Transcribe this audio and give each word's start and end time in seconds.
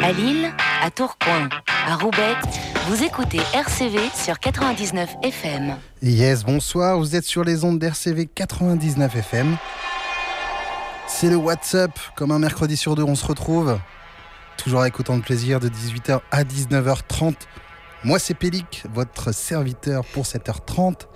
À 0.00 0.12
Lille, 0.12 0.50
à 0.82 0.90
Tourcoing, 0.90 1.48
à 1.86 1.96
Roubaix, 1.96 2.34
vous 2.88 3.02
écoutez 3.02 3.40
RCV 3.52 3.98
sur 4.14 4.38
99 4.38 5.16
FM. 5.22 5.76
Yes, 6.02 6.44
bonsoir, 6.44 6.98
vous 6.98 7.16
êtes 7.16 7.24
sur 7.24 7.42
les 7.44 7.64
ondes 7.64 7.78
d'RCV 7.78 8.26
99 8.26 9.16
FM. 9.16 9.56
C'est 11.08 11.28
le 11.28 11.36
WhatsApp, 11.36 11.98
comme 12.16 12.30
un 12.30 12.38
mercredi 12.38 12.76
sur 12.76 12.94
deux, 12.94 13.02
on 13.02 13.14
se 13.14 13.26
retrouve. 13.26 13.78
Toujours 14.56 14.80
avec 14.80 14.98
autant 15.00 15.16
de 15.16 15.22
plaisir 15.22 15.60
de 15.60 15.68
18h 15.68 16.20
à 16.30 16.44
19h30. 16.44 17.34
Moi, 18.04 18.18
c'est 18.18 18.34
Pélic, 18.34 18.84
votre 18.94 19.32
serviteur 19.32 20.04
pour 20.06 20.24
7h30. 20.24 21.06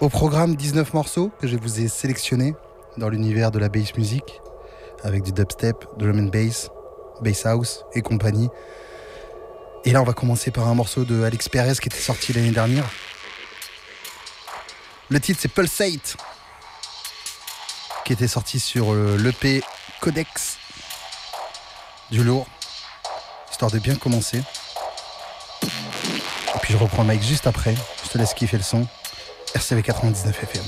Au 0.00 0.08
programme, 0.08 0.56
19 0.56 0.94
morceaux 0.94 1.30
que 1.40 1.46
je 1.46 1.56
vous 1.56 1.80
ai 1.80 1.88
sélectionnés 1.88 2.54
dans 2.98 3.08
l'univers 3.08 3.50
de 3.50 3.58
la 3.58 3.68
bass 3.68 3.96
music, 3.96 4.41
avec 5.02 5.22
du 5.22 5.32
dubstep, 5.32 5.84
drum 5.98 6.18
and 6.18 6.30
bass, 6.30 6.70
bass 7.20 7.46
house 7.46 7.84
et 7.94 8.02
compagnie. 8.02 8.48
Et 9.84 9.92
là, 9.92 10.00
on 10.00 10.04
va 10.04 10.12
commencer 10.12 10.50
par 10.50 10.68
un 10.68 10.74
morceau 10.74 11.04
de 11.04 11.22
Alex 11.24 11.48
Perez 11.48 11.74
qui 11.74 11.88
était 11.88 11.98
sorti 11.98 12.32
l'année 12.32 12.52
dernière. 12.52 12.88
Le 15.08 15.20
titre, 15.20 15.40
c'est 15.42 15.48
Pulsate, 15.48 16.16
qui 18.04 18.12
était 18.12 18.28
sorti 18.28 18.60
sur 18.60 18.94
l'EP 18.94 19.62
Codex 20.00 20.58
du 22.10 22.22
lourd, 22.22 22.46
histoire 23.50 23.70
de 23.70 23.78
bien 23.78 23.96
commencer. 23.96 24.42
Et 25.62 26.58
puis 26.60 26.72
je 26.72 26.78
reprends 26.78 27.02
le 27.02 27.14
mic 27.14 27.22
juste 27.22 27.46
après, 27.46 27.74
je 28.04 28.10
te 28.10 28.18
laisse 28.18 28.34
kiffer 28.34 28.56
le 28.56 28.62
son. 28.62 28.86
RCV 29.54 29.82
99 29.82 30.42
FM. 30.44 30.64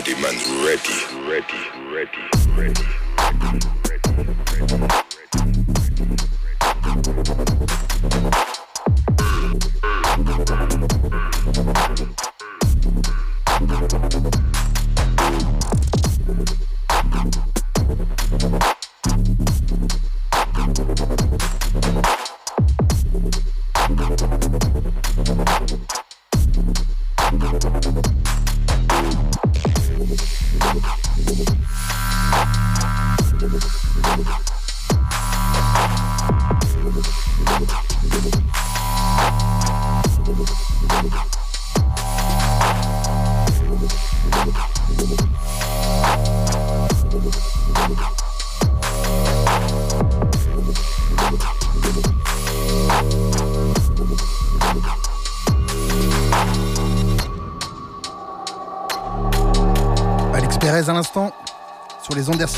ready, 0.00 0.14
man, 0.22 0.34
ready, 0.64 0.96
ready, 1.28 1.60
ready, 1.92 2.24
ready. 2.56 2.80
ready. 4.66 5.09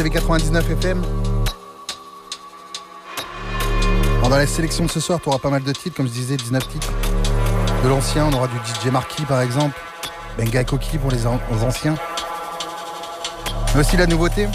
99 0.01 0.71
FM. 0.71 1.03
dans 4.23 4.37
la 4.37 4.47
sélection 4.47 4.87
de 4.87 4.91
ce 4.91 4.99
soir, 4.99 5.21
tu 5.23 5.29
auras 5.29 5.39
pas 5.39 5.51
mal 5.51 5.63
de 5.63 5.73
titres, 5.73 5.95
comme 5.95 6.07
je 6.07 6.13
disais, 6.13 6.37
19 6.37 6.67
titres. 6.67 6.91
De 7.85 7.89
l'ancien, 7.89 8.25
on 8.25 8.33
aura 8.33 8.49
du 8.49 8.57
DJ 8.57 8.91
Marquis 8.91 9.25
par 9.27 9.43
exemple, 9.43 9.79
Benga 10.39 10.65
Koki 10.65 10.97
pour 10.97 11.11
les, 11.11 11.27
anciens. 11.27 11.95
Mais 13.75 13.81
aussi 13.81 13.99
la 13.99 14.07
nouveauté, 14.07 14.49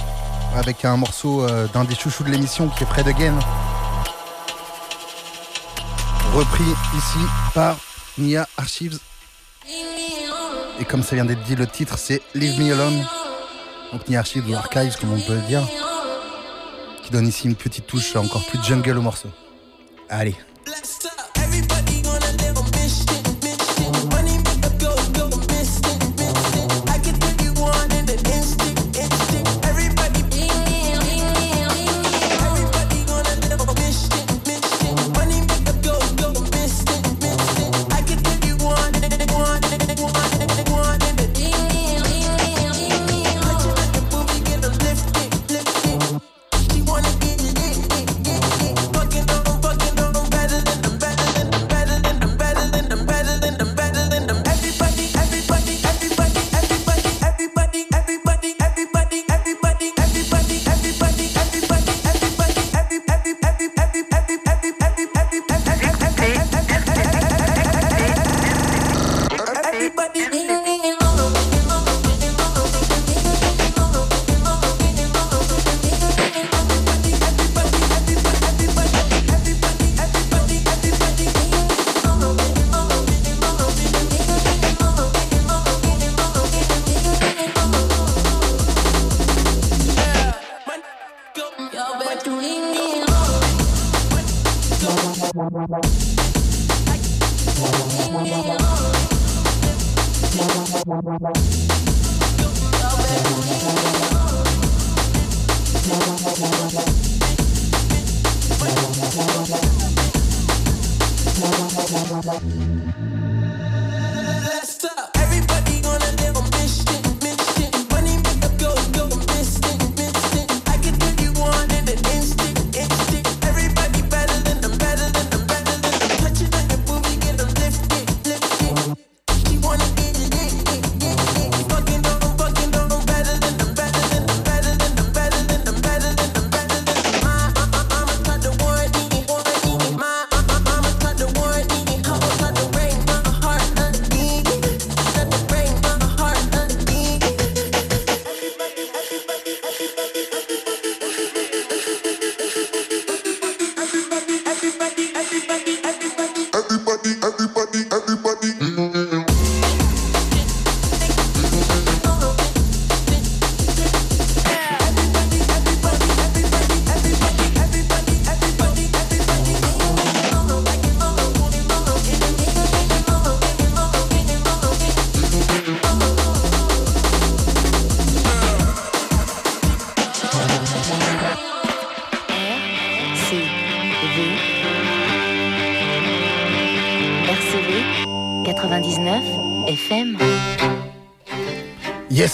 avec 0.56 0.84
un 0.84 0.98
morceau 0.98 1.44
euh, 1.44 1.68
d'un 1.68 1.84
des 1.84 1.94
chouchous 1.94 2.24
de 2.24 2.32
l'émission 2.32 2.68
qui 2.70 2.84
est 2.84 2.88
Fred 2.88 3.08
Again. 3.08 3.38
Repris 6.34 6.64
ici 6.98 7.20
par 7.54 7.78
Nia 8.18 8.48
Archives. 8.58 8.98
Et 10.80 10.86
comme 10.86 11.04
ça 11.04 11.16
vient 11.16 11.26
d'être 11.26 11.44
dit, 11.44 11.56
le 11.56 11.68
titre 11.68 12.00
c'est 12.00 12.24
Leave 12.34 12.60
Me 12.60 12.74
Alone 12.74 13.06
donc 13.92 14.08
ni 14.08 14.16
archive 14.16 14.50
ou 14.50 14.56
archives 14.56 14.98
comme 15.00 15.14
on 15.14 15.20
peut 15.20 15.36
le 15.36 15.42
dire, 15.42 15.62
qui 17.04 17.12
donne 17.12 17.28
ici 17.28 17.48
une 17.48 17.56
petite 17.56 17.88
touche 17.88 18.16
encore 18.16 18.46
plus 18.46 18.62
jungle 18.64 18.98
au 18.98 19.02
morceau. 19.02 19.30
Allez. 20.10 20.36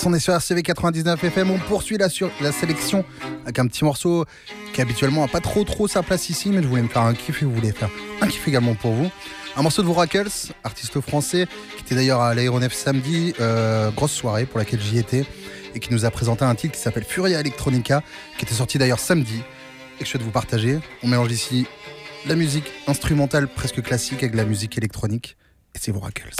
On 0.06 0.14
est 0.14 0.20
sur 0.20 0.34
RCV 0.34 0.64
99 0.64 1.24
FM, 1.24 1.52
on 1.52 1.60
poursuit 1.60 1.98
la, 1.98 2.10
sélection 2.10 3.06
avec 3.44 3.60
un 3.60 3.68
petit 3.68 3.84
morceau 3.84 4.26
qui 4.74 4.82
habituellement 4.82 5.22
n'a 5.22 5.28
pas 5.28 5.40
trop 5.40 5.64
trop 5.64 5.88
sa 5.88 6.04
place 6.04 6.30
ici, 6.30 6.50
mais 6.50 6.62
je 6.62 6.68
voulais 6.68 6.82
me 6.82 6.88
faire 6.88 7.04
un 7.04 7.14
kiff 7.14 7.42
et 7.42 7.46
vous 7.46 7.54
voulez 7.54 7.72
faire 7.72 7.90
un 8.22 8.28
kiff 8.28 8.48
également 8.48 8.76
pour 8.76 8.92
vous. 8.92 9.10
Un 9.56 9.62
morceau 9.62 9.82
de 9.82 9.88
Voracles, 9.88 10.30
artiste 10.64 11.00
français, 11.00 11.48
qui 11.78 11.84
était 11.84 11.96
d'ailleurs 11.96 12.22
à 12.22 12.34
l'aéronef 12.34 12.74
samedi, 12.74 13.34
euh, 13.40 13.92
grosse 13.92 14.12
soirée 14.12 14.46
pour 14.46 14.60
laquelle 14.60 14.82
j'y 14.82 14.98
étais, 14.98 15.26
et 15.76 15.80
qui 15.80 15.94
nous 15.94 16.06
a 16.06 16.12
présenté 16.12 16.44
un 16.44 16.56
titre 16.56 16.76
qui 16.76 16.82
s'appelle 16.82 17.06
Furia 17.06 17.40
Electronica, 17.40 18.02
qui 18.38 18.46
était 18.46 18.56
sorti 18.56 18.78
d'ailleurs 18.78 19.00
samedi, 19.00 19.42
et 19.96 20.00
que 20.00 20.06
je 20.06 20.10
souhaite 20.10 20.24
vous 20.24 20.32
partager. 20.32 20.80
On 21.04 21.08
mélange 21.08 21.32
ici 21.32 21.66
la 22.26 22.36
musique 22.36 22.72
instrumentale 22.88 23.48
presque 23.48 23.82
classique 23.82 24.24
avec 24.24 24.36
la 24.36 24.46
musique 24.46 24.78
électronique, 24.78 25.38
et 25.76 25.80
c'est 25.80 25.92
Voracles. 25.92 26.32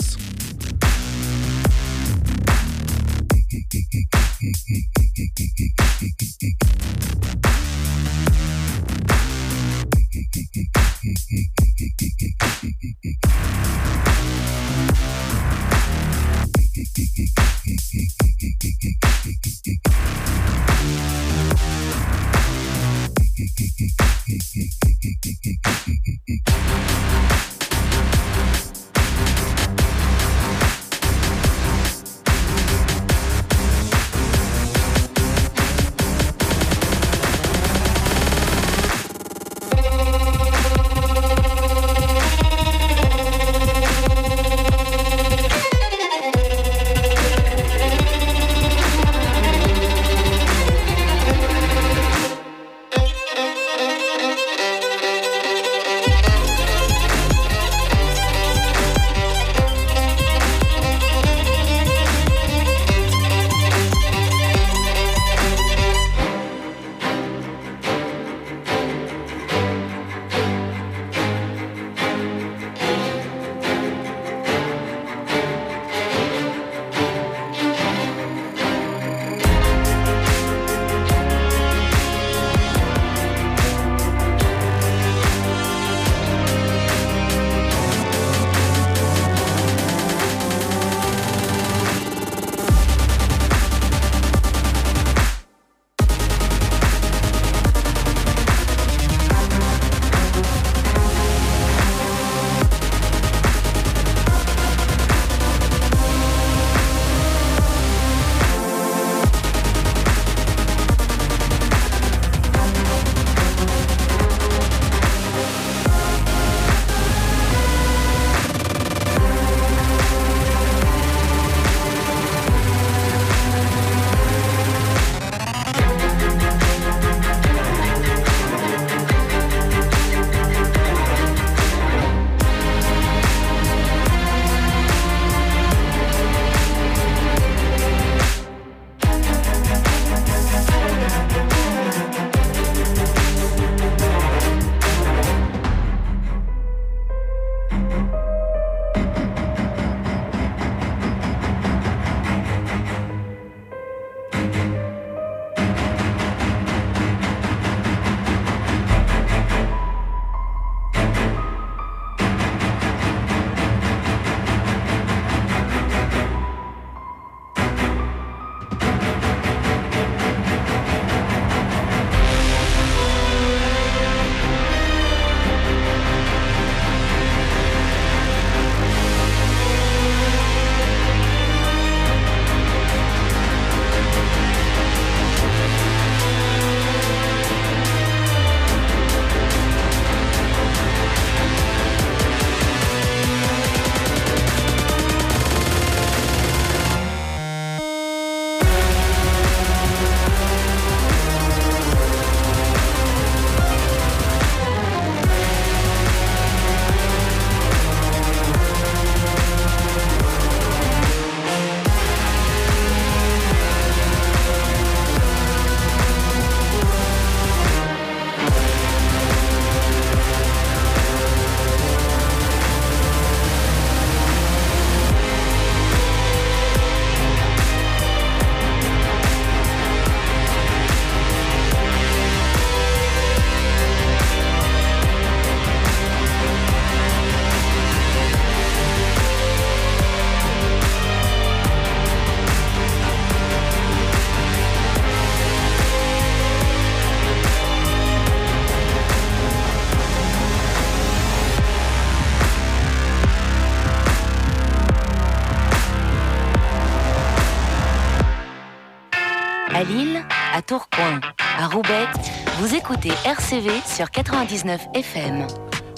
Écoutez 263.44 263.56
RCV 263.56 263.70
sur 263.86 264.10
99 264.10 264.80
FM. 264.94 265.46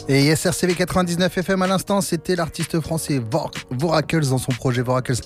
Et 0.09 0.25
yes, 0.25 0.47
RCV 0.47 0.75
99 0.75 1.39
FM 1.39 1.63
à 1.63 1.67
l'instant, 1.67 2.01
c'était 2.01 2.37
l'artiste 2.37 2.81
français 2.81 3.21
Voracles 3.71 4.29
dans 4.29 4.39
son 4.39 4.53
projet 4.53 4.83
Voracles 4.83 5.21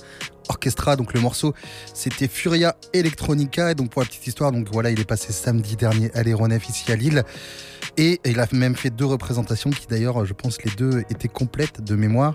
Orchestra. 0.49 0.95
Donc 0.95 1.13
le 1.13 1.19
morceau, 1.19 1.53
c'était 1.93 2.27
Furia 2.27 2.75
Electronica. 2.93 3.71
Et 3.71 3.75
donc 3.75 3.91
pour 3.91 4.01
la 4.01 4.07
petite 4.07 4.25
histoire, 4.25 4.51
donc 4.51 4.67
voilà, 4.71 4.89
il 4.89 4.99
est 4.99 5.05
passé 5.05 5.31
samedi 5.31 5.75
dernier 5.75 6.11
à 6.13 6.23
l'aéronef 6.23 6.67
ici 6.69 6.91
à 6.91 6.95
Lille. 6.95 7.23
Et 7.97 8.19
il 8.25 8.39
a 8.39 8.47
même 8.51 8.75
fait 8.75 8.89
deux 8.89 9.05
représentations 9.05 9.69
qui 9.69 9.87
d'ailleurs, 9.87 10.25
je 10.25 10.33
pense, 10.33 10.61
les 10.63 10.71
deux 10.71 11.03
étaient 11.09 11.27
complètes 11.27 11.81
de 11.83 11.95
mémoire. 11.95 12.33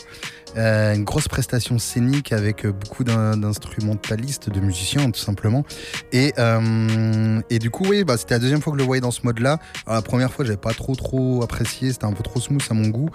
Euh, 0.57 0.95
une 0.95 1.05
grosse 1.05 1.29
prestation 1.29 1.79
scénique 1.79 2.33
avec 2.33 2.67
beaucoup 2.67 3.05
d'instrumentalistes, 3.05 4.49
de 4.49 4.61
musiciens 4.61 5.11
tout 5.11 5.21
simplement. 5.21 5.65
Et, 6.13 6.33
euh, 6.39 7.41
du 7.51 7.71
coup, 7.71 7.85
oui, 7.89 8.05
bah, 8.05 8.17
c'était 8.17 8.35
la 8.35 8.39
deuxième 8.39 8.63
fois 8.63 8.73
que 8.73 8.79
je 8.79 8.83
le 8.83 8.87
voyais 8.87 9.01
dans 9.01 9.11
ce 9.11 9.21
mode-là. 9.25 9.59
La 9.87 10.03
première 10.03 10.33
fois, 10.33 10.45
j'avais 10.45 10.57
pas 10.57 10.73
trop 10.73 10.95
trop 10.95 11.43
apprécié, 11.43 11.93
c'était 11.93 12.07
un 12.07 12.13
peu 12.13 12.23
trop 12.23 12.41
smooth 12.41 12.63
à 12.71 12.75
mon 12.75 12.89
goût. 12.89 13.11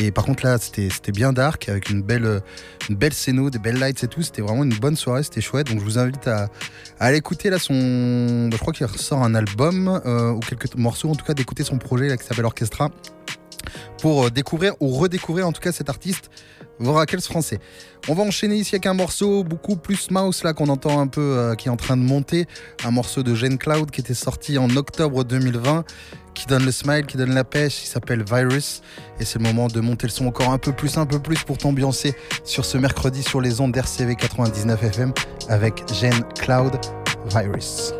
Et 0.00 0.10
par 0.10 0.24
contre 0.24 0.44
là, 0.44 0.58
c'était 0.58 1.12
bien 1.12 1.32
dark 1.32 1.68
avec 1.68 1.90
une 1.90 2.02
belle, 2.02 2.40
une 2.88 2.96
belle 2.96 3.12
scéno, 3.12 3.50
des 3.50 3.58
belles 3.58 3.78
lights 3.78 4.04
et 4.04 4.08
tout. 4.08 4.22
C'était 4.22 4.42
vraiment 4.42 4.64
une 4.64 4.74
bonne 4.74 4.96
soirée, 4.96 5.22
c'était 5.22 5.40
chouette. 5.40 5.66
Donc 5.68 5.80
je 5.80 5.84
vous 5.84 5.98
invite 5.98 6.26
à, 6.28 6.48
à 6.98 7.06
aller 7.06 7.18
écouter 7.18 7.50
là 7.50 7.58
son. 7.58 7.74
Je 8.50 8.56
crois 8.56 8.72
qu'il 8.72 8.86
ressort 8.86 9.22
un 9.22 9.34
album 9.34 10.00
euh, 10.06 10.32
ou 10.32 10.40
quelques 10.40 10.74
morceaux, 10.76 11.10
en 11.10 11.14
tout 11.14 11.24
cas 11.24 11.34
d'écouter 11.34 11.64
son 11.64 11.78
projet 11.86 12.08
là, 12.08 12.16
qui 12.16 12.26
s'appelle 12.26 12.44
Orchestra 12.44 12.90
pour 14.00 14.30
découvrir 14.30 14.74
ou 14.80 14.90
redécouvrir 14.90 15.46
en 15.46 15.52
tout 15.52 15.60
cas 15.60 15.72
cet 15.72 15.88
artiste 15.88 16.30
Voracles 16.78 17.22
français. 17.22 17.58
On 18.08 18.14
va 18.14 18.22
enchaîner 18.22 18.56
ici 18.56 18.74
avec 18.74 18.84
un 18.84 18.92
morceau 18.92 19.44
beaucoup 19.44 19.76
plus 19.76 20.10
mouse 20.10 20.42
là 20.44 20.52
qu'on 20.52 20.68
entend 20.68 21.00
un 21.00 21.06
peu 21.06 21.22
euh, 21.22 21.54
qui 21.54 21.68
est 21.68 21.70
en 21.70 21.76
train 21.76 21.96
de 21.96 22.02
monter, 22.02 22.46
un 22.84 22.90
morceau 22.90 23.22
de 23.22 23.34
Gene 23.34 23.56
Cloud 23.56 23.90
qui 23.90 24.02
était 24.02 24.14
sorti 24.14 24.58
en 24.58 24.68
octobre 24.76 25.24
2020 25.24 25.84
qui 26.34 26.44
donne 26.44 26.66
le 26.66 26.72
smile, 26.72 27.06
qui 27.06 27.16
donne 27.16 27.34
la 27.34 27.44
pêche, 27.44 27.82
il 27.82 27.86
s'appelle 27.86 28.22
Virus 28.22 28.82
et 29.18 29.24
c'est 29.24 29.38
le 29.38 29.44
moment 29.44 29.68
de 29.68 29.80
monter 29.80 30.06
le 30.06 30.12
son 30.12 30.26
encore 30.26 30.50
un 30.50 30.58
peu 30.58 30.72
plus, 30.72 30.98
un 30.98 31.06
peu 31.06 31.18
plus 31.18 31.44
pour 31.44 31.56
t'ambiancer 31.56 32.14
sur 32.44 32.66
ce 32.66 32.76
mercredi 32.76 33.22
sur 33.22 33.40
les 33.40 33.62
ondes 33.62 33.72
d'RCV 33.72 34.16
99 34.16 34.82
FM 34.82 35.14
avec 35.48 35.82
Gene 35.94 36.22
Cloud 36.34 36.78
Virus. 37.30 37.94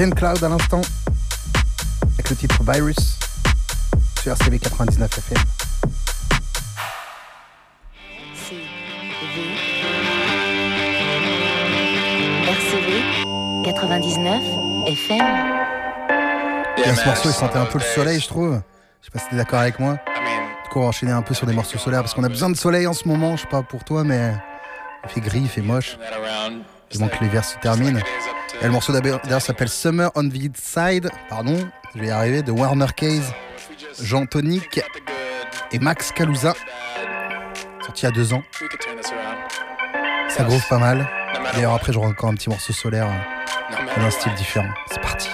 Jane 0.00 0.14
Cloud 0.14 0.42
à 0.42 0.48
l'instant, 0.48 0.80
avec 2.14 2.30
le 2.30 2.34
titre 2.34 2.62
Virus 2.62 3.18
sur 4.22 4.32
RCV 4.32 4.58
99 4.58 5.18
FM. 5.18 5.36
RCV 12.48 13.62
99 13.62 14.42
FM. 14.86 15.18
Ce 16.78 17.04
morceau, 17.04 17.28
il 17.28 17.34
sentait 17.34 17.58
un 17.58 17.66
peu 17.66 17.76
le 17.76 17.84
soleil, 17.84 18.20
je 18.20 18.26
trouve. 18.26 18.62
Je 19.02 19.04
sais 19.04 19.10
pas 19.10 19.18
si 19.18 19.28
t'es 19.28 19.36
d'accord 19.36 19.58
avec 19.58 19.78
moi. 19.78 19.98
Du 20.64 20.70
coup, 20.70 20.78
on 20.78 20.84
va 20.84 20.88
enchaîner 20.88 21.12
un 21.12 21.20
peu 21.20 21.34
sur 21.34 21.46
des 21.46 21.52
morceaux 21.52 21.76
solaires 21.76 22.00
parce 22.00 22.14
qu'on 22.14 22.24
a 22.24 22.30
besoin 22.30 22.48
de 22.48 22.56
soleil 22.56 22.86
en 22.86 22.94
ce 22.94 23.06
moment. 23.06 23.36
Je 23.36 23.42
sais 23.42 23.48
pas 23.48 23.62
pour 23.62 23.84
toi, 23.84 24.02
mais 24.02 24.32
il 25.04 25.10
fait 25.10 25.20
gris, 25.20 25.40
il 25.40 25.48
fait 25.50 25.60
moche. 25.60 25.98
Il 26.90 27.00
manque 27.00 27.18
que 27.18 27.22
l'hiver 27.22 27.44
se 27.44 27.58
termine. 27.58 28.00
Et 28.60 28.64
le 28.64 28.70
morceau 28.70 28.92
d'ailleurs 28.92 29.40
s'appelle 29.40 29.68
Summer 29.68 30.10
on 30.14 30.28
the 30.28 30.56
Side, 30.56 31.10
pardon, 31.28 31.56
je 31.94 32.00
vais 32.00 32.08
y 32.08 32.10
arriver, 32.10 32.42
de 32.42 32.52
Warner 32.52 32.86
Case, 32.94 33.32
Jean 34.02 34.26
Tonic 34.26 34.80
et 35.72 35.78
Max 35.78 36.12
Kaluza, 36.12 36.54
sorti 37.84 38.02
il 38.02 38.04
y 38.04 38.08
a 38.08 38.14
deux 38.14 38.34
ans. 38.34 38.42
Ça 40.28 40.44
groove 40.44 40.66
pas 40.68 40.78
mal. 40.78 41.08
D'ailleurs 41.54 41.74
après 41.74 41.92
j'aurai 41.92 42.08
encore 42.08 42.30
un 42.30 42.34
petit 42.34 42.50
morceau 42.50 42.72
solaire 42.72 43.08
dans 43.96 44.02
un 44.04 44.10
style 44.10 44.34
différent. 44.34 44.68
C'est 44.90 45.00
parti. 45.00 45.28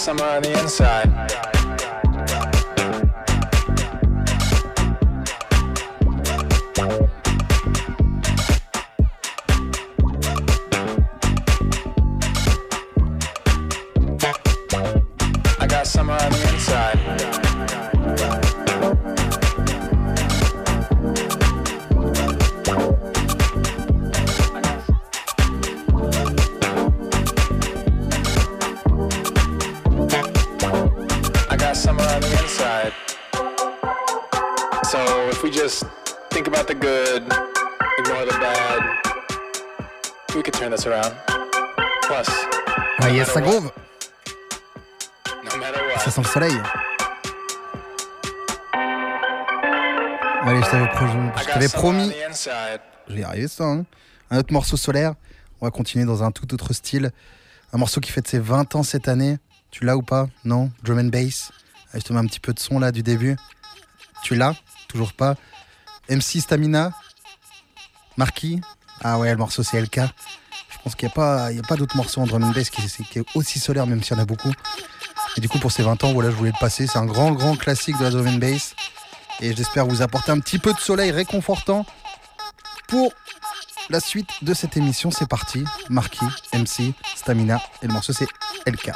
Summer 0.00 0.24
on 0.24 0.40
the 0.40 0.58
inside. 0.58 1.19
Ah 43.20 43.24
ça 43.24 43.40
groove. 43.40 43.70
Ça 45.98 46.10
sent 46.10 46.20
le 46.22 46.26
soleil. 46.28 46.56
Allez, 50.42 50.62
je 50.62 50.70
t'avais 50.70 51.68
pro- 51.68 51.78
promis. 51.80 52.12
Je 53.08 53.14
vais 53.14 53.20
y 53.20 53.24
arriver 53.24 53.48
ça. 53.48 53.64
hein. 53.64 53.84
Un 54.30 54.38
autre 54.38 54.52
morceau 54.52 54.76
solaire. 54.76 55.14
On 55.60 55.66
va 55.66 55.70
continuer 55.70 56.04
dans 56.06 56.22
un 56.22 56.30
tout 56.30 56.52
autre 56.54 56.72
style. 56.72 57.10
Un 57.72 57.78
morceau 57.78 58.00
qui 58.00 58.10
fête 58.10 58.26
ses 58.26 58.38
20 58.38 58.74
ans 58.74 58.82
cette 58.82 59.08
année. 59.08 59.38
Tu 59.70 59.84
l'as 59.84 59.96
ou 59.96 60.02
pas? 60.02 60.28
Non? 60.44 60.70
Drum 60.82 60.98
and 60.98 61.04
bass. 61.10 61.52
Allez, 61.92 62.00
je 62.00 62.06
te 62.06 62.12
mets 62.12 62.18
un 62.20 62.26
petit 62.26 62.40
peu 62.40 62.52
de 62.54 62.58
son 62.58 62.78
là 62.78 62.90
du 62.92 63.02
début. 63.02 63.36
Tu 64.22 64.34
l'as? 64.34 64.54
Toujours 64.88 65.12
pas. 65.12 65.34
MC 66.08 66.40
Stamina 66.40 66.92
Marquis 68.16 68.60
Ah 69.02 69.18
ouais, 69.18 69.30
le 69.30 69.36
morceau 69.36 69.62
c'est 69.62 69.80
LK. 69.80 70.00
Je 70.80 70.84
pense 70.84 70.94
qu'il 70.94 71.08
n'y 71.08 71.12
a 71.12 71.62
pas, 71.62 71.76
d'autres 71.76 71.96
morceaux 71.96 72.22
en 72.22 72.26
drum 72.26 72.42
and 72.42 72.52
bass 72.52 72.70
qui, 72.70 72.82
qui 73.04 73.18
est 73.18 73.24
aussi 73.34 73.58
solaire, 73.58 73.86
même 73.86 74.02
s'il 74.02 74.16
y 74.16 74.18
en 74.18 74.22
a 74.22 74.24
beaucoup. 74.24 74.50
Et 75.36 75.40
du 75.42 75.48
coup, 75.48 75.58
pour 75.58 75.70
ces 75.70 75.82
20 75.82 76.02
ans, 76.04 76.12
voilà, 76.14 76.30
je 76.30 76.36
voulais 76.36 76.52
le 76.52 76.58
passer. 76.58 76.86
C'est 76.86 76.98
un 76.98 77.04
grand, 77.04 77.32
grand 77.32 77.54
classique 77.54 77.98
de 77.98 78.04
la 78.04 78.10
drum 78.10 78.26
and 78.26 78.38
bass. 78.38 78.74
Et 79.40 79.54
j'espère 79.54 79.86
vous 79.86 80.00
apporter 80.00 80.32
un 80.32 80.40
petit 80.40 80.58
peu 80.58 80.72
de 80.72 80.78
soleil 80.78 81.10
réconfortant 81.10 81.84
pour 82.88 83.12
la 83.90 84.00
suite 84.00 84.30
de 84.42 84.54
cette 84.54 84.78
émission. 84.78 85.10
C'est 85.10 85.28
parti. 85.28 85.64
Marquis, 85.90 86.26
MC, 86.54 86.94
Stamina. 87.14 87.60
Et 87.82 87.86
le 87.86 87.92
morceau, 87.92 88.14
c'est 88.14 88.26
LK. 88.66 88.90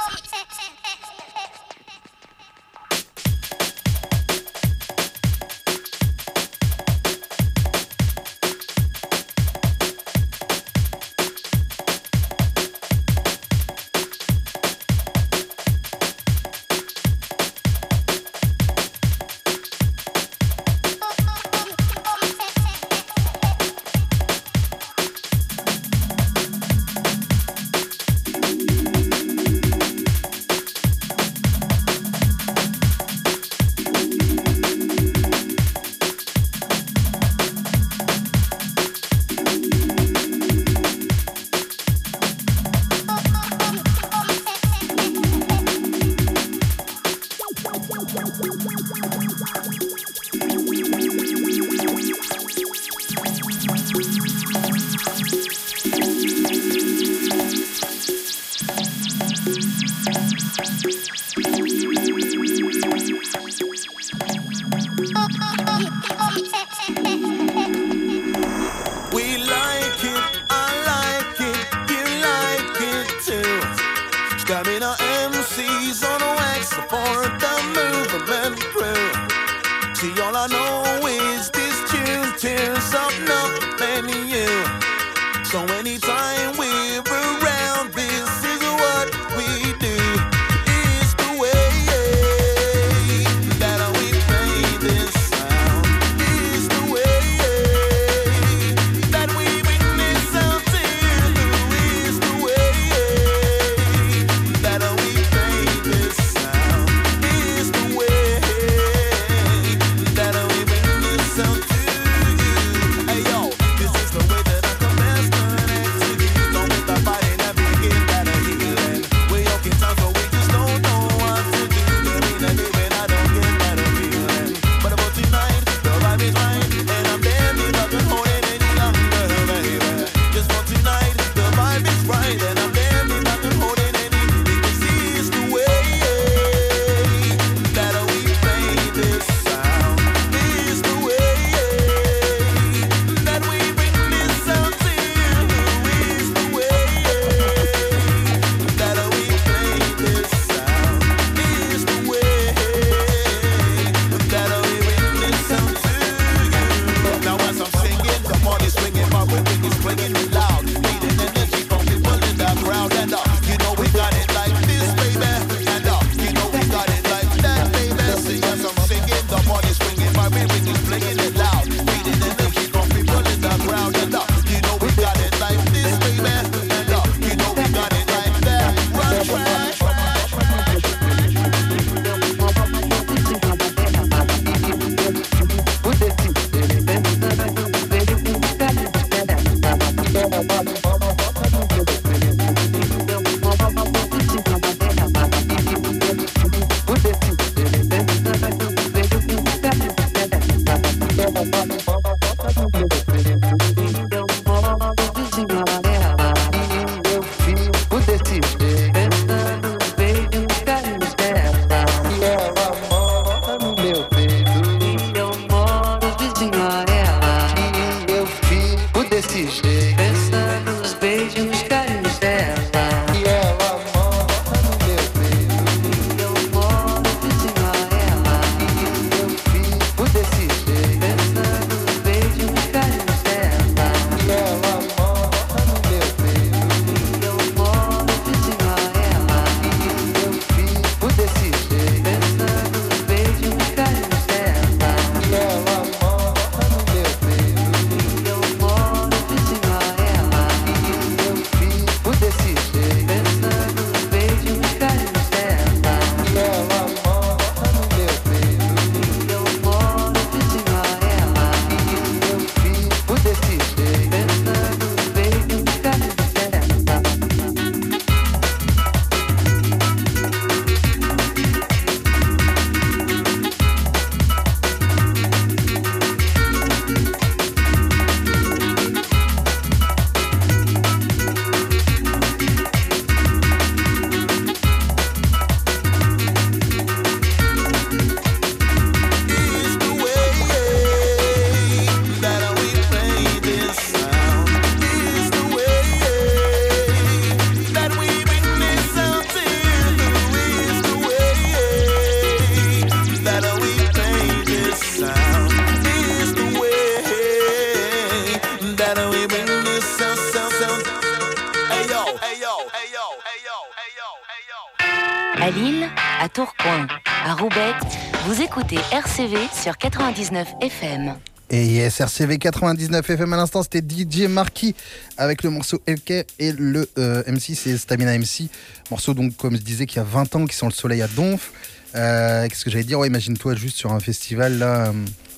Sur 319.65 319.77
99 319.79 320.47
FM. 320.61 321.15
Et 321.49 321.65
yes, 321.65 321.99
RCV 321.99 322.37
99 322.37 323.09
FM 323.09 323.33
à 323.33 323.37
l'instant, 323.37 323.63
c'était 323.63 323.81
DJ 323.81 324.27
Marquis 324.29 324.75
avec 325.17 325.41
le 325.41 325.49
morceau 325.49 325.81
Elke 325.87 326.23
et 326.37 326.51
le 326.51 326.87
euh, 326.99 327.23
MC, 327.25 327.55
c'est 327.55 327.75
Stamina 327.75 328.15
MC. 328.15 328.47
Morceau, 328.91 329.15
donc, 329.15 329.35
comme 329.37 329.55
je 329.55 329.61
disais, 329.61 329.87
qui 329.87 329.97
a 329.97 330.03
20 330.03 330.35
ans, 330.35 330.45
qui 330.45 330.55
sent 330.55 330.67
le 330.67 330.71
soleil 330.71 331.01
à 331.01 331.07
Donf. 331.07 331.51
Euh, 331.95 332.47
Qu'est-ce 332.47 332.63
que 332.63 332.69
j'allais 332.69 332.83
dire? 332.83 332.99
Ouais, 332.99 333.07
imagine-toi 333.07 333.55
juste 333.55 333.77
sur 333.77 333.91
un 333.91 333.99
festival 333.99 334.59
là. 334.59 334.89
euh, 334.89 334.91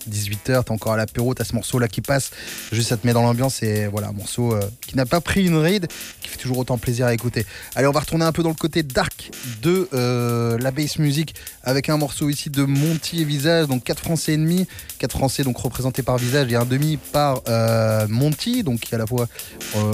18h, 0.10 0.64
t'es 0.64 0.72
encore 0.72 0.94
à 0.94 0.98
l'apéro, 0.98 1.34
t'as 1.34 1.44
ce 1.44 1.54
morceau 1.54 1.80
là 1.80 1.88
qui 1.88 2.02
passe, 2.02 2.32
juste 2.72 2.90
ça 2.90 2.98
te 2.98 3.06
met 3.06 3.14
dans 3.14 3.22
l'ambiance 3.22 3.64
et 3.64 3.88
voilà, 3.88 4.08
un 4.10 4.14
morceau 4.14 4.54
euh, 4.54 4.62
qui 4.82 4.96
n'a 4.96 5.06
pas 5.06 5.22
pris 5.22 5.46
une 5.46 5.58
ride, 5.58 5.88
qui 6.22 6.30
fait 6.30 6.38
toujours 6.38 6.58
autant 6.58 6.78
plaisir 6.78 7.06
à 7.06 7.14
écouter. 7.14 7.46
Allez, 7.76 7.88
on 7.88 7.92
va 7.92 8.00
retourner 8.00 8.26
un 8.26 8.32
peu 8.32 8.44
dans 8.44 8.50
le 8.50 8.56
côté 8.56 8.84
dark 8.84 9.32
de 9.62 9.88
euh, 9.94 10.58
la 10.60 10.72
bass 10.72 11.00
music 11.00 11.36
avec 11.64 11.90
un 11.90 11.98
morceau 11.98 12.30
ici 12.30 12.50
de 12.50 12.64
Monty 12.64 13.22
et 13.22 13.26
Visage, 13.26 13.68
donc 13.68 13.84
4 13.84 14.00
français 14.00 14.34
et 14.34 14.38
demi, 14.38 14.68
4 15.00 15.12
français 15.12 15.44
donc 15.44 15.58
représentés 15.58 16.04
par 16.04 16.18
Visage 16.18 16.52
et 16.52 16.56
un 16.56 16.66
demi 16.66 16.98
par 16.98 17.42
euh, 17.48 18.08
Monty, 18.08 18.64
donc 18.64 18.82
qui 18.82 18.94
est 18.94 18.96
à 18.96 19.00
la 19.00 19.08
fois 19.08 19.28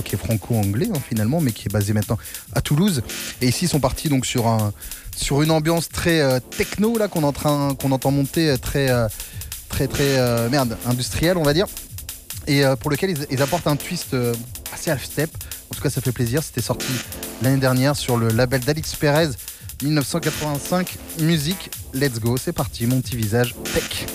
qui 0.06 0.16
est 0.16 0.18
franco-anglais 0.18 0.90
hein, 0.94 1.00
finalement, 1.08 1.42
mais 1.42 1.52
qui 1.52 1.68
est 1.68 1.72
basé 1.72 1.94
maintenant 1.94 2.18
à 2.54 2.62
Toulouse. 2.62 3.02
Et 3.42 3.48
ici 3.48 3.66
ils 3.66 3.70
sont 3.70 3.80
partis 3.80 4.10
donc 4.10 4.26
sur 4.26 4.48
un 4.48 4.74
sur 5.16 5.44
une 5.44 5.52
ambiance 5.52 5.90
très 5.90 6.42
techno 6.58 6.98
là 6.98 7.08
qu'on 7.08 7.24
entend 7.24 8.12
monter 8.12 8.56
très 8.60 8.90
très 9.74 9.88
très 9.88 10.20
euh, 10.20 10.50
merde 10.50 10.78
industriel 10.86 11.36
on 11.36 11.42
va 11.42 11.52
dire 11.52 11.66
et 12.46 12.64
euh, 12.64 12.76
pour 12.76 12.92
lequel 12.92 13.16
ils, 13.32 13.42
apportent 13.42 13.66
un 13.66 13.76
twist 13.76 14.14
euh, 14.14 14.34
assez 14.74 14.92
half-step. 14.92 15.30
En 15.72 15.76
tout 15.76 15.82
cas, 15.82 15.90
ça 15.90 16.02
fait 16.02 16.12
plaisir. 16.12 16.44
C'était 16.44 16.62
sorti 16.62 16.92
l'année 17.42 17.58
dernière 17.60 17.96
sur 17.96 18.18
le 18.18 18.28
label 18.28 18.60
d'Alix 18.62 18.96
Perez, 18.96 19.30
1985. 19.82 20.98
Musique, 21.22 21.72
let's 21.94 22.20
go. 22.20 22.36
C'est 22.38 22.52
parti, 22.52 22.86
mon 22.86 23.00
petit 23.00 23.16
visage. 23.16 23.56
Tech. 23.74 24.06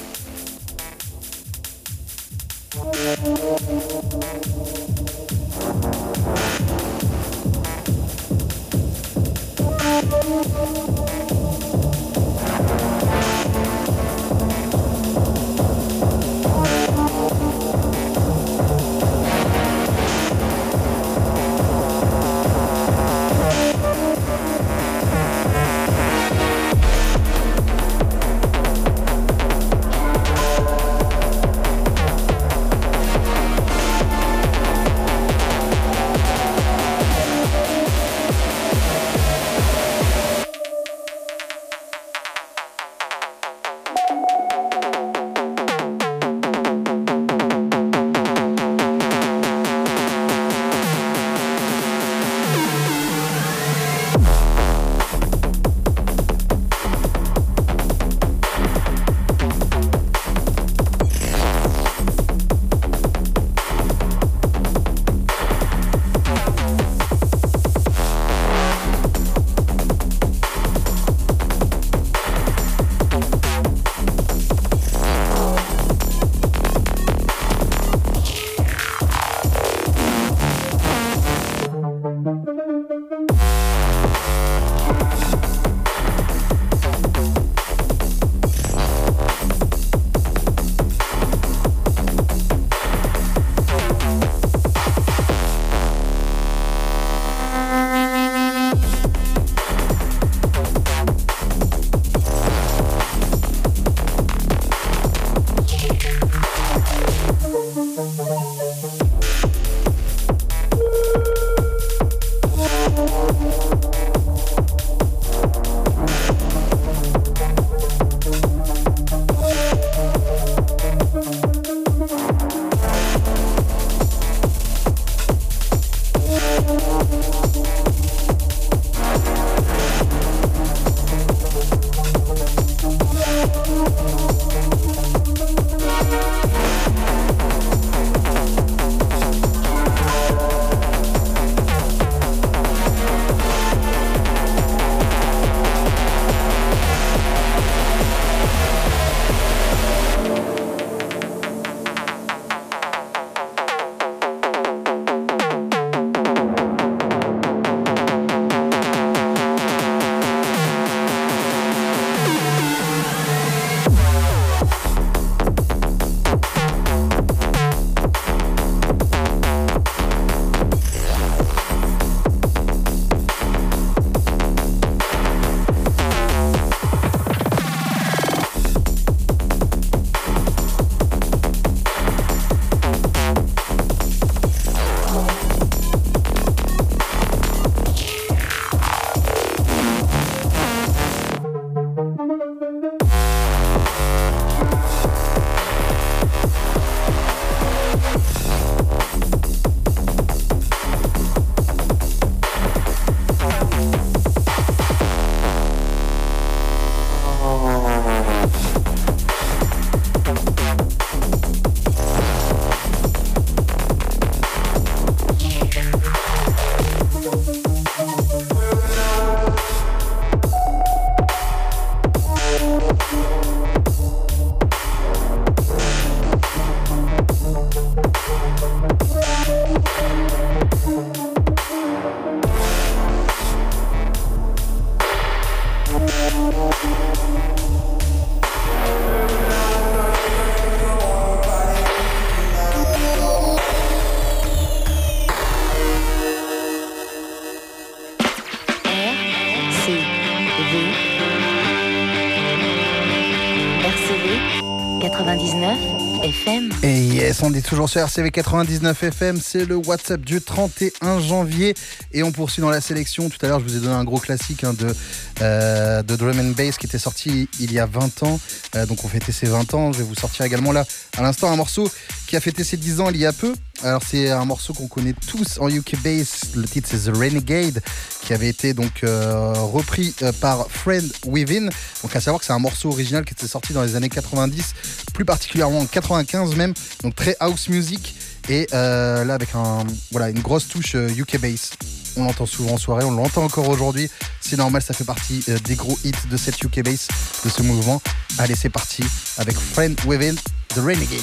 On 257.43 257.55
est 257.55 257.67
toujours 257.67 257.89
sur 257.89 258.01
RCV 258.01 258.31
99 258.31 259.03
FM, 259.03 259.41
c'est 259.41 259.65
le 259.65 259.77
WhatsApp 259.77 260.21
du 260.21 260.41
31 260.41 261.21
janvier 261.21 261.75
et 262.13 262.23
on 262.23 262.33
poursuit 262.33 262.63
dans 262.63 262.71
la 262.71 262.81
sélection. 262.81 263.29
Tout 263.29 263.39
à 263.45 263.49
l'heure, 263.49 263.61
je 263.61 263.65
vous 263.65 263.77
ai 263.77 263.81
donné 263.81 263.95
un 263.95 264.05
gros 264.05 264.19
classique 264.19 264.65
hein, 264.65 264.73
de, 264.73 264.95
euh, 265.41 266.03
de 266.03 266.17
Drum 266.17 266.39
and 266.39 266.55
Bass 266.57 266.79
qui 266.79 266.87
était 266.87 266.99
sorti 266.99 267.49
il 267.61 267.73
y 267.73 267.79
a 267.79 267.87
20 267.87 268.23
ans. 268.23 268.41
Euh, 268.75 268.87
donc 268.87 269.05
on 269.05 269.09
fêtait 269.09 269.33
ses 269.33 269.47
20 269.47 269.75
ans. 269.75 269.93
Je 269.93 269.99
vais 269.99 270.05
vous 270.05 270.15
sortir 270.15 270.47
également 270.47 270.73
là, 270.73 270.85
à 271.17 271.23
l'instant, 271.23 271.51
un 271.51 271.57
morceau 271.57 271.91
qui 272.27 272.37
a 272.37 272.41
fêté 272.41 272.65
ses 272.65 272.77
10 272.77 273.01
ans 273.01 273.11
il 273.11 273.17
y 273.17 273.27
a 273.27 273.33
peu. 273.33 273.55
Alors 273.83 274.03
c'est 274.05 274.31
un 274.31 274.45
morceau 274.45 274.75
qu'on 274.75 274.89
connaît 274.89 275.15
tous 275.29 275.59
en 275.61 275.69
UK 275.69 276.03
Bass. 276.03 276.41
Le 276.57 276.65
titre 276.65 276.89
c'est 276.91 277.11
The 277.11 277.17
Renegade 277.17 277.81
qui 278.23 278.33
avait 278.33 278.49
été 278.49 278.75
donc 278.75 279.05
euh, 279.05 279.53
repris 279.55 280.15
par 280.41 280.67
Friend 280.71 281.09
Within. 281.27 281.69
Donc 282.03 282.17
à 282.17 282.21
savoir 282.21 282.41
que 282.41 282.47
c'est 282.47 282.53
un 282.53 282.59
morceau 282.59 282.91
original 282.91 283.25
qui 283.25 283.35
était 283.35 283.47
sorti 283.47 283.73
dans 283.73 283.83
les 283.83 283.95
années 283.95 284.09
90, 284.09 284.75
plus 285.19 285.25
particulièrement 285.25 285.81
en 285.81 285.87
95 285.87 286.55
même. 286.55 286.75
Donc 287.03 287.17
très 287.17 287.37
house 287.41 287.69
music 287.69 288.15
et 288.49 288.69
euh, 288.73 289.25
là 289.25 289.35
avec 289.35 289.49
un 289.57 289.79
voilà 290.13 290.29
une 290.29 290.39
grosse 290.39 290.69
touche 290.69 290.95
UK 290.95 291.41
Bass. 291.41 291.73
On 292.17 292.23
l'entend 292.23 292.47
souvent 292.47 292.75
en 292.75 292.79
soirée, 292.79 293.05
on 293.05 293.11
l'entend 293.11 293.43
encore 293.43 293.69
aujourd'hui. 293.69 294.09
C'est 294.41 294.57
normal, 294.57 294.81
ça 294.81 294.95
fait 294.95 295.03
partie 295.03 295.45
des 295.65 295.75
gros 295.75 295.99
hits 296.05 296.13
de 296.31 296.37
cette 296.37 296.63
UK 296.63 296.85
Bass, 296.85 297.09
de 297.45 297.51
ce 297.51 297.63
mouvement. 297.63 298.01
Allez, 298.39 298.55
c'est 298.55 298.71
parti 298.71 299.03
avec 299.39 299.57
Friend 299.57 299.99
Within, 300.07 300.37
The 300.69 300.79
Renegade. 300.79 301.19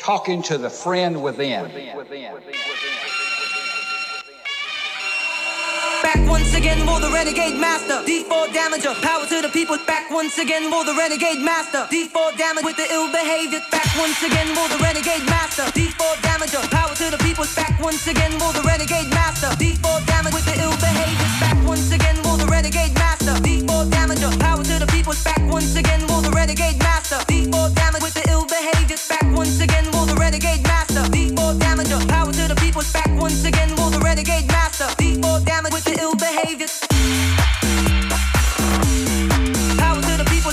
Talking 0.00 0.42
to 0.42 0.56
the 0.56 0.70
friend 0.70 1.22
within. 1.22 1.68
Back 6.02 6.24
once 6.26 6.54
again 6.54 6.80
for 6.88 6.98
the 6.98 7.10
renegade 7.12 7.60
master. 7.60 8.00
D4 8.08 8.48
damager, 8.56 8.96
power 9.02 9.26
to 9.26 9.42
the 9.42 9.50
people. 9.52 9.76
Back 9.86 10.10
once 10.10 10.38
again 10.38 10.70
for 10.72 10.84
the 10.84 10.94
renegade 10.94 11.38
master. 11.44 11.84
D4 11.92 12.36
damage 12.38 12.64
with 12.64 12.76
the 12.76 12.88
ill 12.90 13.12
behavior. 13.12 13.60
Back 13.70 13.86
once 13.98 14.22
again 14.22 14.48
for 14.56 14.66
the 14.72 14.82
renegade 14.82 15.24
master. 15.28 15.64
D4 15.76 16.16
damager, 16.24 16.64
power 16.70 16.94
to 16.96 17.10
the 17.10 17.18
people. 17.18 17.44
Back 17.54 17.78
once 17.80 18.06
again 18.06 18.32
for 18.40 18.52
the 18.56 18.62
renegade 18.66 19.10
master. 19.10 19.52
D4 19.60 20.06
damage 20.06 20.32
with 20.32 20.46
the 20.46 20.56
ill 20.64 20.76
behavior. 20.80 21.28
Back 21.38 21.58
once 21.68 21.92
again 21.92 22.16
for 22.24 22.38
the 22.38 22.46
renegade 22.46 22.94
master. 22.94 23.36
D4 23.44 23.90
damager, 23.92 24.32
power 24.40 24.64
to 24.64 24.78
the 24.80 24.86
people. 24.86 25.12
Back 25.24 25.44
once 25.52 25.76
again 25.76 26.09
once 33.20 33.44
again 33.44 33.68
the 33.68 34.00
renegade 34.02 34.46
master. 34.48 34.86
D4 34.96 35.44
damage 35.44 35.72
with 35.72 35.84
the 35.84 36.00
ill 36.00 36.14
behavior. 36.16 36.66
Power 39.78 40.00
to 40.00 40.14
the 40.16 40.26
people. 40.32 40.52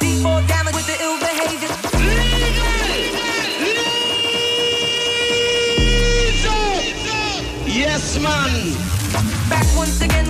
D4 0.00 0.46
damage 0.46 0.74
with 0.74 0.86
the 0.86 0.96
ill 1.02 1.18
behavior. 1.18 1.68
Yes, 7.66 8.18
man. 8.20 8.52
Back 9.50 9.66
once 9.76 10.00
again 10.00 10.23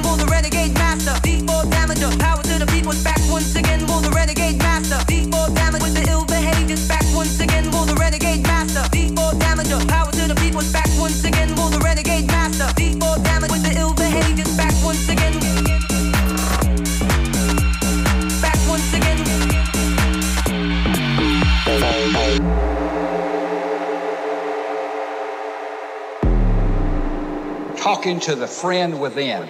to 28.24 28.34
the 28.34 28.46
friend 28.46 28.98
within. 28.98 29.42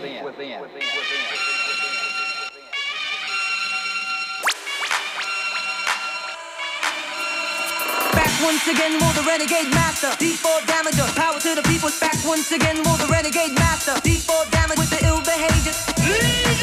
Back 8.12 8.32
once 8.42 8.66
again 8.66 8.98
for 8.98 9.14
the 9.14 9.22
renegade 9.24 9.70
master. 9.70 10.08
D4 10.18 10.60
damager, 10.66 11.06
power 11.14 11.38
to 11.38 11.54
the 11.54 11.62
people. 11.68 11.88
Back 12.00 12.16
once 12.26 12.50
again 12.50 12.82
for 12.82 12.98
the 12.98 13.06
renegade 13.12 13.54
master. 13.54 13.92
D4 14.00 14.50
damage 14.50 14.78
with 14.78 14.90
the 14.90 15.06
ill 15.06 15.22
behavior. 15.22 16.53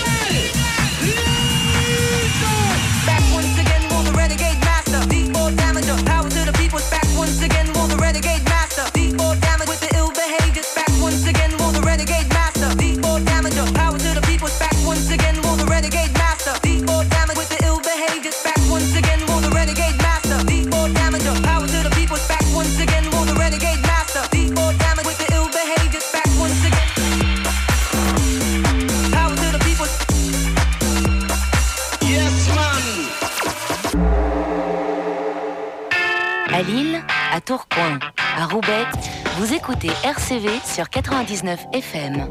Vous 39.38 39.54
écoutez 39.54 39.90
RCV 40.04 40.50
sur 40.64 40.90
99 40.90 41.66
FM. 41.74 42.28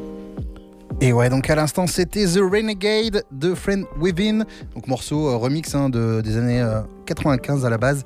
Et 1.01 1.13
ouais, 1.13 1.29
donc 1.29 1.49
à 1.51 1.55
l'instant, 1.55 1.87
c'était 1.87 2.25
The 2.25 2.39
Renegade 2.41 3.25
de 3.33 3.55
Friend 3.55 3.85
Within, 3.99 4.45
donc 4.75 4.87
morceau 4.87 5.29
euh, 5.29 5.37
remix 5.37 5.75
hein, 5.75 5.89
de, 5.89 6.21
des 6.21 6.37
années 6.37 6.61
euh, 6.61 6.83
95 7.11 7.65
à 7.67 7.71
la 7.71 7.79
base. 7.79 8.03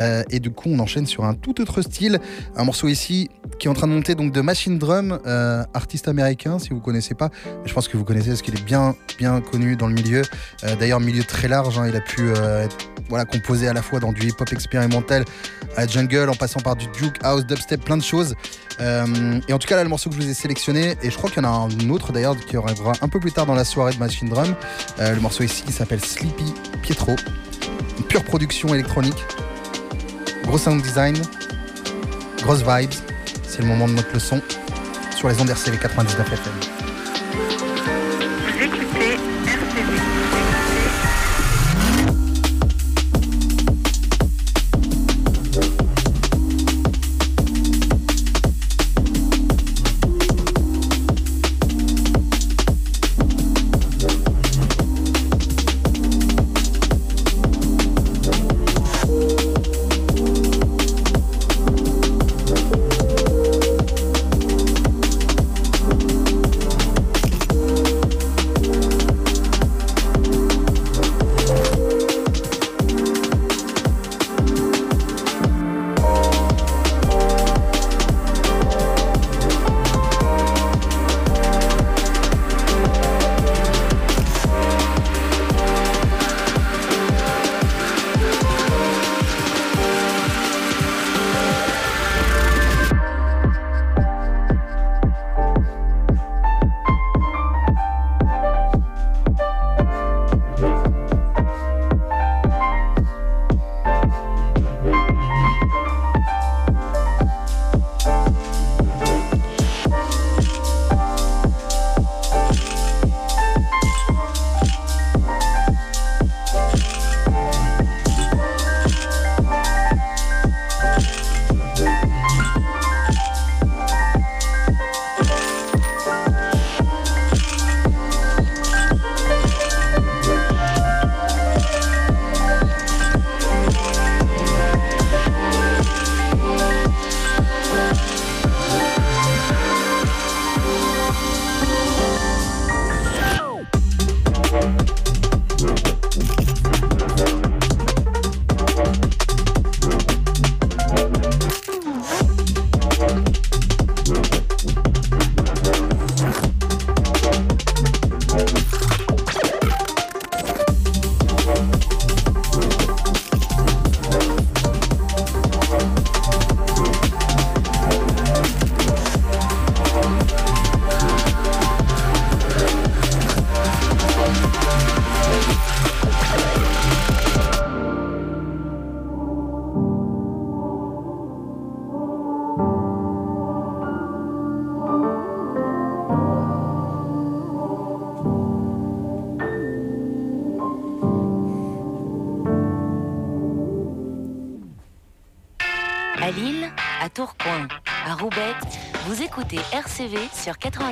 Euh, 0.00 0.22
et 0.30 0.40
du 0.40 0.50
coup, 0.50 0.68
on 0.70 0.78
enchaîne 0.78 1.06
sur 1.06 1.24
un 1.24 1.34
tout 1.34 1.60
autre 1.60 1.80
style. 1.82 2.20
Un 2.56 2.64
morceau 2.64 2.88
ici 2.88 3.30
qui 3.58 3.66
est 3.66 3.70
en 3.70 3.74
train 3.74 3.86
de 3.86 3.92
monter 3.92 4.14
donc 4.14 4.32
de 4.32 4.40
Machine 4.40 4.78
Drum, 4.78 5.18
euh, 5.26 5.64
artiste 5.74 6.08
américain, 6.08 6.58
si 6.58 6.70
vous 6.70 6.80
connaissez 6.80 7.14
pas. 7.14 7.30
Je 7.64 7.72
pense 7.72 7.88
que 7.88 7.96
vous 7.96 8.04
connaissez 8.04 8.28
parce 8.28 8.42
qu'il 8.42 8.54
est 8.54 8.64
bien, 8.64 8.94
bien 9.18 9.40
connu 9.40 9.76
dans 9.76 9.86
le 9.86 9.94
milieu. 9.94 10.22
Euh, 10.64 10.76
D'ailleurs, 10.76 11.00
milieu 11.00 11.24
très 11.24 11.48
large. 11.48 11.78
hein, 11.78 11.86
il 11.88 11.96
a 11.96 12.00
pu 12.00 12.30
être, 12.30 12.76
voilà, 13.08 13.24
à 13.24 13.72
la 13.72 13.82
fois 13.82 14.00
dans 14.00 14.12
du 14.12 14.28
hip-hop 14.28 14.52
expérimental, 14.52 15.24
à 15.76 15.86
jungle, 15.86 16.28
en 16.28 16.34
passant 16.34 16.60
par 16.60 16.76
du 16.76 16.86
juke 16.98 17.18
house, 17.22 17.46
dubstep, 17.46 17.84
plein 17.84 17.96
de 17.96 18.02
choses. 18.02 18.34
Et 18.80 19.52
en 19.52 19.58
tout 19.58 19.68
cas, 19.68 19.76
là, 19.76 19.84
le 19.84 19.88
morceau 19.88 20.10
que 20.10 20.16
je 20.16 20.22
vous 20.22 20.28
ai 20.28 20.34
sélectionné, 20.34 20.96
et 21.02 21.10
je 21.10 21.16
crois 21.16 21.30
qu'il 21.30 21.42
y 21.42 21.46
en 21.46 21.48
a 21.48 21.68
un 21.68 21.90
autre 21.90 22.12
d'ailleurs 22.12 22.36
qui 22.36 22.56
arrivera 22.56 22.92
un 23.00 23.08
peu 23.08 23.20
plus 23.20 23.32
tard 23.32 23.46
dans 23.46 23.54
la 23.54 23.64
soirée 23.64 23.92
de 23.92 23.98
Machine 23.98 24.28
Drum. 24.28 24.54
Le 24.98 25.20
morceau 25.20 25.44
ici 25.44 25.62
qui 25.62 25.72
s'appelle 25.72 26.04
Sleepy 26.04 26.52
Pietro. 26.82 27.14
Une 27.98 28.04
pure 28.04 28.24
production 28.24 28.74
électronique. 28.74 29.24
Gros 30.44 30.58
sound 30.58 30.82
design. 30.82 31.16
Grosse 32.42 32.62
vibes. 32.62 32.92
C'est 33.46 33.60
le 33.60 33.66
moment 33.68 33.86
de 33.86 33.92
notre 33.92 34.12
leçon 34.12 34.40
sur 35.16 35.28
les 35.28 35.40
ondes 35.40 35.50
RCV 35.50 35.78
99 35.78 36.32
FM. 36.32 36.81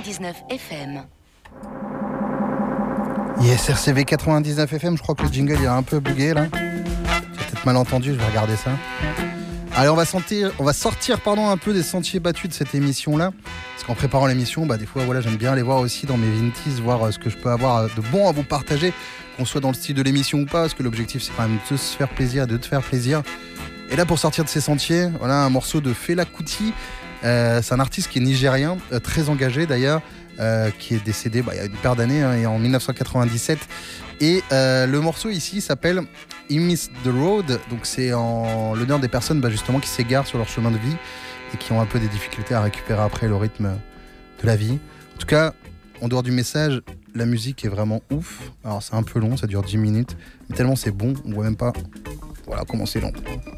99 0.03 0.45
FM. 0.49 1.03
Yes, 3.43 3.69
RCV 3.69 4.05
99 4.07 4.73
FM, 4.73 4.97
je 4.97 5.03
crois 5.03 5.15
que 5.15 5.25
le 5.25 5.29
jingle 5.29 5.59
il 5.61 5.67
a 5.67 5.75
un 5.75 5.83
peu 5.83 6.01
bugué 6.01 6.33
là. 6.33 6.47
J'ai 6.55 7.45
peut-être 7.45 7.67
mal 7.67 7.77
entendu, 7.77 8.15
je 8.15 8.19
vais 8.19 8.27
regarder 8.27 8.57
ça. 8.57 8.71
Allez, 9.77 9.91
on 9.91 9.95
va, 9.95 10.07
sentir, 10.07 10.53
on 10.59 10.65
va 10.65 10.73
sortir 10.73 11.21
pardon, 11.21 11.51
un 11.51 11.59
peu 11.59 11.75
des 11.75 11.83
sentiers 11.83 12.19
battus 12.19 12.49
de 12.49 12.55
cette 12.55 12.75
émission-là. 12.75 13.33
Parce 13.75 13.87
qu'en 13.87 13.95
préparant 13.95 14.27
l'émission, 14.27 14.65
bah, 14.65 14.79
des 14.79 14.87
fois, 14.87 15.05
voilà, 15.05 15.21
j'aime 15.21 15.37
bien 15.37 15.53
aller 15.53 15.61
voir 15.61 15.81
aussi 15.81 16.07
dans 16.07 16.17
mes 16.17 16.31
vinties, 16.31 16.81
voir 16.81 17.05
euh, 17.05 17.11
ce 17.11 17.19
que 17.19 17.29
je 17.29 17.37
peux 17.37 17.51
avoir 17.51 17.85
de 17.85 18.01
bon 18.11 18.27
à 18.27 18.33
vous 18.33 18.43
partager, 18.43 18.95
qu'on 19.37 19.45
soit 19.45 19.61
dans 19.61 19.69
le 19.69 19.75
style 19.75 19.97
de 19.97 20.03
l'émission 20.03 20.39
ou 20.39 20.47
pas, 20.47 20.63
parce 20.63 20.75
que 20.75 20.83
l'objectif, 20.83 21.23
c'est 21.23 21.33
quand 21.37 21.47
même 21.47 21.59
de 21.71 21.77
se 21.77 21.97
faire 21.97 22.09
plaisir, 22.09 22.47
de 22.47 22.57
te 22.57 22.65
faire 22.65 22.83
plaisir. 22.83 23.23
Et 23.91 23.97
là, 23.97 24.07
pour 24.07 24.19
sortir 24.19 24.45
de 24.45 24.49
ces 24.49 24.63
sentiers, 24.63 25.09
voilà 25.19 25.43
un 25.43 25.51
morceau 25.51 25.83
de 25.83 25.93
Fela 25.93 26.25
Kuti. 26.25 26.73
Euh, 27.25 27.61
c'est 27.63 27.75
un 27.75 27.81
artiste 27.81 28.09
qui 28.09 28.19
est 28.19 28.23
nigérien, 28.23 28.79
euh, 28.93 28.99
très 28.99 29.29
engagé 29.29 29.67
d'ailleurs, 29.67 30.01
euh, 30.39 30.71
qui 30.79 30.95
est 30.95 31.05
décédé 31.05 31.43
bah, 31.43 31.53
il 31.55 31.59
y 31.59 31.61
a 31.61 31.67
une 31.67 31.73
paire 31.73 31.97
d'années, 31.97 32.23
hein, 32.23 32.49
en 32.49 32.59
1997. 32.59 33.59
Et 34.23 34.43
le 34.51 34.99
morceau 34.99 35.31
ici 35.31 35.61
s'appelle 35.63 36.03
He 36.51 36.55
Missed 36.57 36.93
the 37.05 37.09
Road. 37.09 37.59
Donc 37.71 37.81
c'est 37.85 38.13
en 38.13 38.75
l'honneur 38.75 38.99
des 38.99 39.09
personnes 39.09 39.41
bah, 39.41 39.51
justement 39.51 39.81
qui 39.81 39.89
s'égarent 39.89 40.27
sur 40.27 40.37
leur 40.37 40.49
chemin 40.49 40.71
de 40.71 40.77
vie 40.77 40.97
et 41.55 41.57
qui 41.57 41.73
ont 41.73 41.81
un 41.81 41.87
peu 41.87 41.99
des 41.99 42.09
difficultés 42.09 42.55
à 42.55 42.61
récupérer 42.61 43.01
après 43.01 43.29
le 43.29 43.37
rythme 43.37 43.71
de 44.43 44.47
la 44.47 44.57
vie. 44.57 44.79
En 45.15 45.19
tout 45.19 45.27
cas, 45.27 45.55
en 46.03 46.09
dehors 46.09 46.23
du 46.23 46.33
message, 46.33 46.83
la 47.15 47.25
musique 47.25 47.65
est 47.65 47.69
vraiment 47.69 48.03
ouf. 48.11 48.41
Alors 48.63 48.83
c'est 48.83 48.95
un 48.95 49.03
peu 49.03 49.19
long, 49.21 49.37
ça 49.39 49.47
dure 49.47 49.63
10 49.63 49.79
minutes, 49.79 50.17
mais 50.49 50.57
tellement 50.57 50.77
c'est 50.77 50.93
bon, 50.93 51.15
on 51.25 51.33
voit 51.33 51.45
même 51.45 51.57
pas 51.57 51.73
voilà 52.51 52.65
comment 52.69 52.85
c'est 52.85 52.99
long. 52.99 53.13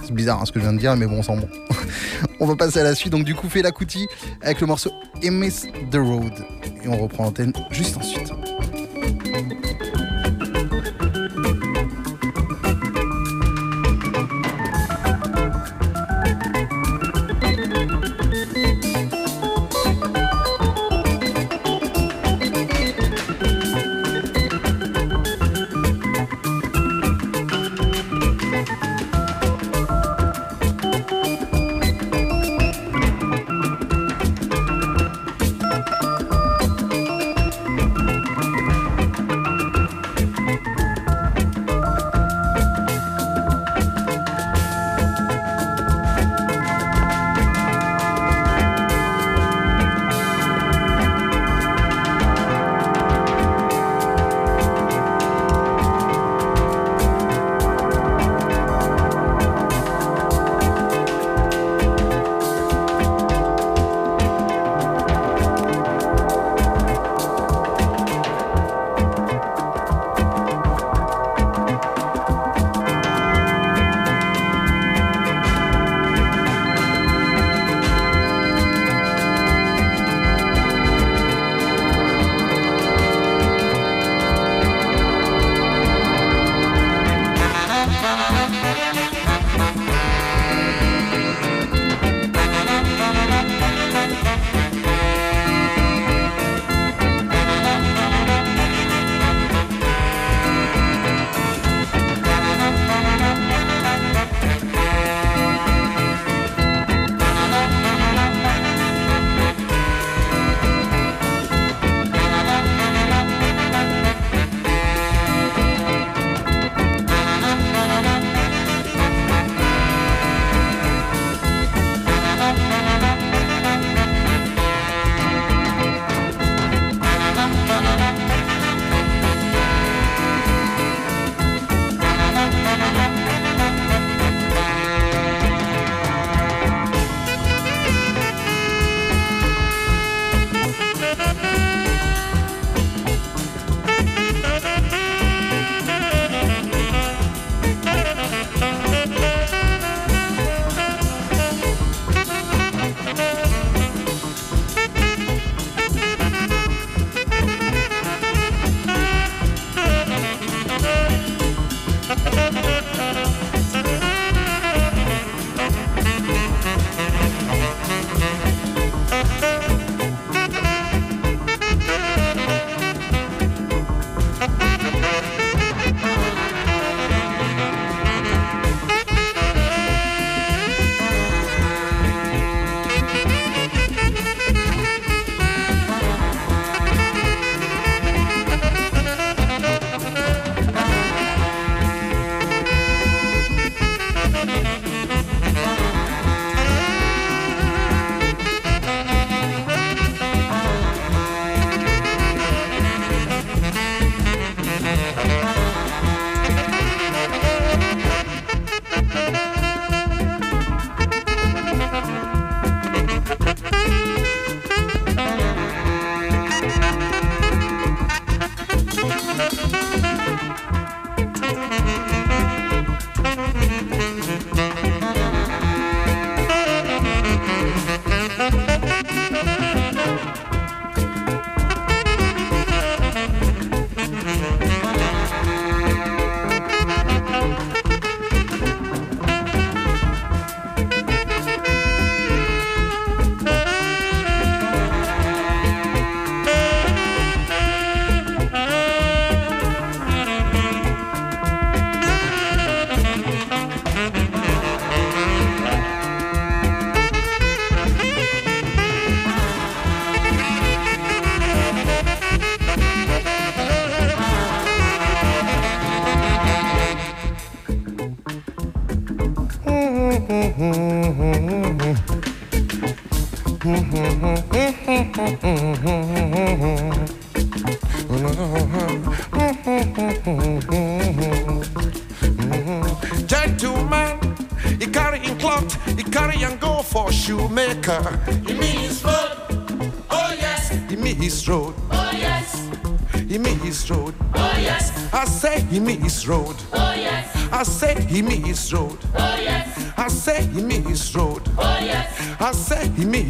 C'est 0.05 0.13
bizarre 0.13 0.43
hein, 0.43 0.45
ce 0.45 0.53
que 0.53 0.61
je 0.61 0.65
viens 0.65 0.75
de 0.75 0.79
dire, 0.79 0.95
mais 0.97 1.07
bon, 1.07 1.23
on 1.27 1.37
bon. 1.37 1.49
on 2.41 2.47
va 2.47 2.57
passer 2.57 2.81
à 2.81 2.83
la 2.83 2.95
suite. 2.95 3.11
Donc 3.11 3.25
du 3.25 3.35
coup, 3.35 3.49
fait 3.49 3.63
la 3.63 3.73
coutie 3.73 4.07
avec 4.43 4.61
le 4.61 4.67
morceau 4.67 4.93
Missed 5.23 5.71
the 5.91 5.97
Road. 5.97 6.35
Et 6.85 6.89
on 6.89 6.99
reprend 6.99 7.25
l'antenne 7.25 7.55
juste 7.71 7.97
ensuite. 7.97 8.31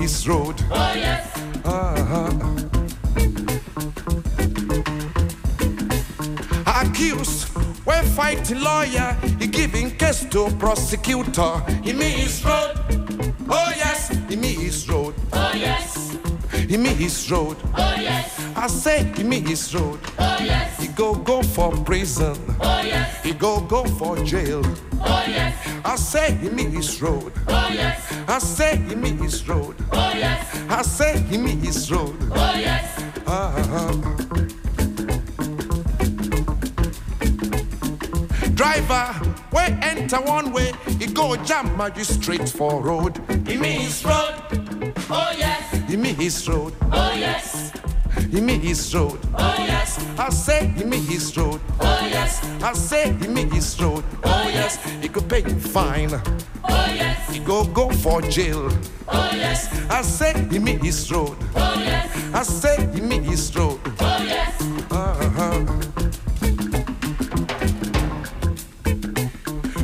His 0.03 0.27
road, 0.29 0.57
oh 0.73 0.95
yes. 0.97 1.25
Uh-huh. 1.65 2.29
Accused, 6.67 7.47
when 7.87 8.05
fighting 8.07 8.61
lawyer, 8.61 9.17
he 9.39 9.47
giving 9.47 9.93
case 9.93 10.25
to 10.31 10.51
prosecutor. 10.59 11.61
He 11.85 11.93
mean 11.93 12.19
his 12.19 12.45
road, 12.45 12.75
oh 13.49 13.73
yes. 13.77 14.09
He 14.29 14.35
mean 14.35 14.59
his 14.59 14.89
road, 14.89 15.15
oh 15.33 15.53
yes. 15.55 16.17
He 16.69 16.77
mean 16.77 16.97
his 16.97 17.31
road, 17.31 17.57
oh 17.79 17.95
yes. 17.95 18.41
I 18.57 18.67
say 18.67 19.05
he 19.17 19.23
me 19.23 19.39
his 19.41 19.73
road, 19.73 20.01
oh 20.19 20.39
yes. 20.41 20.81
He 20.81 20.89
go 20.89 21.15
go 21.15 21.43
for 21.45 21.71
prison, 21.85 22.37
oh 22.61 22.83
yes. 22.83 23.23
He 23.23 23.33
go 23.35 23.61
go 23.61 23.85
for 23.85 24.17
jail, 24.25 24.65
oh 25.05 25.25
yes. 25.27 25.55
I 25.85 25.97
say 25.97 26.35
he 26.35 26.49
mean 26.49 26.71
his 26.71 27.01
road, 27.03 27.33
oh 27.49 27.69
yes. 27.73 28.13
I 28.29 28.39
say 28.39 28.77
he 28.77 28.95
mean 28.95 29.19
his 29.19 29.47
road, 29.49 29.77
oh 29.93 30.13
yes. 30.15 30.47
I 30.69 30.83
say 30.83 31.19
he 31.29 31.37
mean 31.39 31.61
his 31.61 31.91
road, 31.91 32.17
oh 32.33 32.55
yes. 32.55 32.99
Uh-huh. 33.27 33.93
Driver, 38.55 39.21
we 39.53 39.61
enter 39.83 40.21
one 40.21 40.53
way, 40.53 40.73
he 40.99 41.07
go 41.07 41.37
jam 41.37 41.77
magistrate 41.77 42.49
for 42.49 42.81
road. 42.81 43.21
He 43.47 43.57
mean 43.57 43.81
his 43.81 44.05
road, 44.05 44.35
oh 45.11 45.33
yes. 45.37 45.91
He 45.91 45.97
mean 45.97 46.15
his 46.15 46.49
road, 46.49 46.75
oh 46.93 47.13
yes. 47.15 47.62
He 48.31 48.41
mean 48.41 48.61
his 48.61 48.95
road, 48.95 49.19
oh 49.35 49.55
yes. 49.59 49.99
I 50.19 50.31
say 50.31 50.67
he 50.77 50.85
mean 50.85 51.03
his 51.05 51.37
road, 51.37 51.61
oh 51.81 52.09
yes. 52.11 52.43
I 52.63 52.73
say 52.73 53.13
he 53.15 53.29
mean 53.29 53.51
his 53.51 53.81
road, 53.81 54.05
oh 54.25 54.49
yes. 54.49 54.83
He 55.03 55.09
could 55.09 55.29
pay 55.29 55.43
him 55.43 55.59
fine, 55.59 56.11
oh 56.13 56.87
yes. 56.95 57.31
He 57.33 57.39
go 57.41 57.65
go 57.65 57.91
for 57.91 58.23
jail, 58.23 58.71
oh 59.09 59.31
yes. 59.33 59.69
I 59.91 60.03
say 60.03 60.33
he 60.51 60.59
mean 60.59 60.79
his 60.81 61.11
road, 61.11 61.37
oh 61.57 61.75
yes. 61.79 62.09
I 62.35 62.43
say 62.43 62.89
he 62.95 63.01
mean 63.01 63.23
his 63.25 63.55
road, 63.57 63.81
oh 64.01 64.23
yes. 64.25 64.61
Uh-huh. 64.91 65.67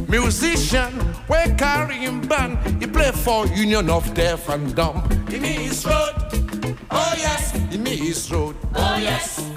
Musician, 0.09 0.93
we 1.29 1.37
carry 1.57 1.97
him 1.97 2.21
band. 2.23 2.59
He 2.81 2.87
play 2.87 3.11
for 3.13 3.47
Union 3.49 3.91
of 3.91 4.13
Deaf 4.15 4.49
and 4.49 4.75
Dumb. 4.75 5.03
He 5.29 5.39
mean 5.39 5.61
his 5.61 5.85
road, 5.85 6.15
oh 6.91 7.15
yes. 7.17 7.53
He 7.71 7.79
mean 7.79 7.99
his 7.99 8.31
road, 8.33 8.57
oh 8.75 8.97
yes. 8.99 9.51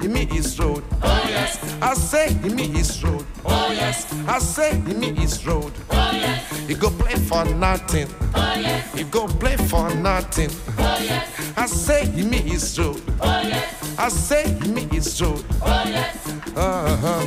He 0.00 0.08
mean 0.08 0.28
his 0.28 0.58
road, 0.58 0.82
oh 1.02 1.24
yes. 1.28 1.58
I 1.80 1.94
say 1.94 2.32
he 2.34 2.48
mean 2.48 2.74
his 2.74 3.02
road, 3.04 3.24
oh 3.44 3.70
yes. 3.72 4.06
I 4.26 4.38
say 4.38 4.76
he 4.86 4.94
mean 4.94 5.14
his 5.16 5.46
road, 5.46 5.72
oh 5.90 6.10
yes. 6.12 6.66
He 6.66 6.74
go 6.74 6.90
play 6.90 7.14
for 7.16 7.44
nothing, 7.44 8.08
oh 8.34 8.54
yes. 8.58 8.92
He 8.94 9.04
go 9.04 9.26
play 9.26 9.56
for 9.56 9.92
nothing, 9.94 10.50
oh 10.78 10.98
yes. 11.00 11.28
I 11.56 11.66
say 11.66 12.06
he 12.06 12.22
mean 12.22 12.46
his 12.46 12.78
road, 12.78 13.00
oh 13.20 13.42
yes. 13.42 13.98
I 13.98 14.08
say 14.08 14.52
he 14.62 14.68
mean 14.68 14.88
his 14.90 15.20
road, 15.22 15.44
oh 15.62 15.84
yes. 15.86 16.16
Uh-huh. 16.56 17.26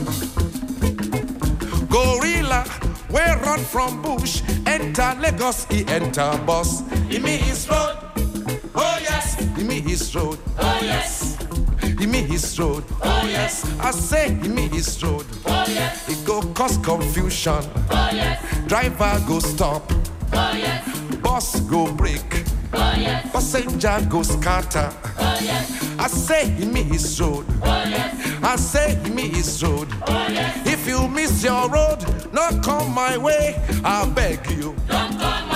Gorilla, 1.89 2.65
we 3.09 3.19
run 3.19 3.59
from 3.59 4.01
bush, 4.01 4.41
enter 4.65 5.15
Lagos, 5.19 5.65
he 5.65 5.86
enter 5.88 6.38
bus. 6.45 6.81
He 7.09 7.19
mean 7.19 7.39
his 7.39 7.69
road, 7.69 7.97
oh 8.75 8.97
yes. 9.01 9.14
He 9.55 9.63
me 9.63 9.79
his 9.81 10.13
road, 10.15 10.37
oh 10.59 10.79
yes. 10.81 11.37
He 11.99 12.05
me 12.05 12.21
his 12.23 12.59
road, 12.59 12.83
oh 13.03 13.25
yes. 13.27 13.63
I 13.79 13.91
say 13.91 14.33
he 14.33 14.47
me 14.47 14.67
his 14.67 15.01
road, 15.03 15.25
oh 15.45 15.65
yes. 15.67 16.05
He 16.07 16.15
go 16.25 16.41
cause 16.53 16.77
confusion, 16.77 17.53
oh 17.89 18.09
yes. 18.11 18.43
Driver 18.67 19.23
go 19.27 19.39
stop, 19.39 19.91
oh 20.33 20.53
yes. 20.53 20.99
Bus 21.21 21.59
go 21.61 21.91
break, 21.93 22.43
oh 22.73 22.93
yes. 22.97 23.31
Passenger 23.31 24.05
go 24.09 24.23
scatter, 24.23 24.91
oh 25.19 25.37
yes. 25.41 25.71
I 25.99 26.07
say 26.07 26.49
he 26.51 26.65
me 26.65 26.83
his 26.83 27.19
road, 27.21 27.45
oh 27.63 27.83
yes. 27.87 28.43
I 28.43 28.55
say 28.57 28.95
he 29.03 29.09
me 29.09 29.29
his 29.29 29.63
road, 29.63 29.87
oh 30.07 30.27
yes. 30.29 30.67
If 30.67 30.85
you 30.87 31.07
miss 31.07 31.43
your 31.43 31.69
road, 31.69 32.03
not 32.33 32.61
come 32.63 32.93
my 32.93 33.17
way. 33.17 33.55
I 33.85 34.05
beg 34.09 34.49
you, 34.51 34.75
don't 34.87 35.17
come. 35.17 35.54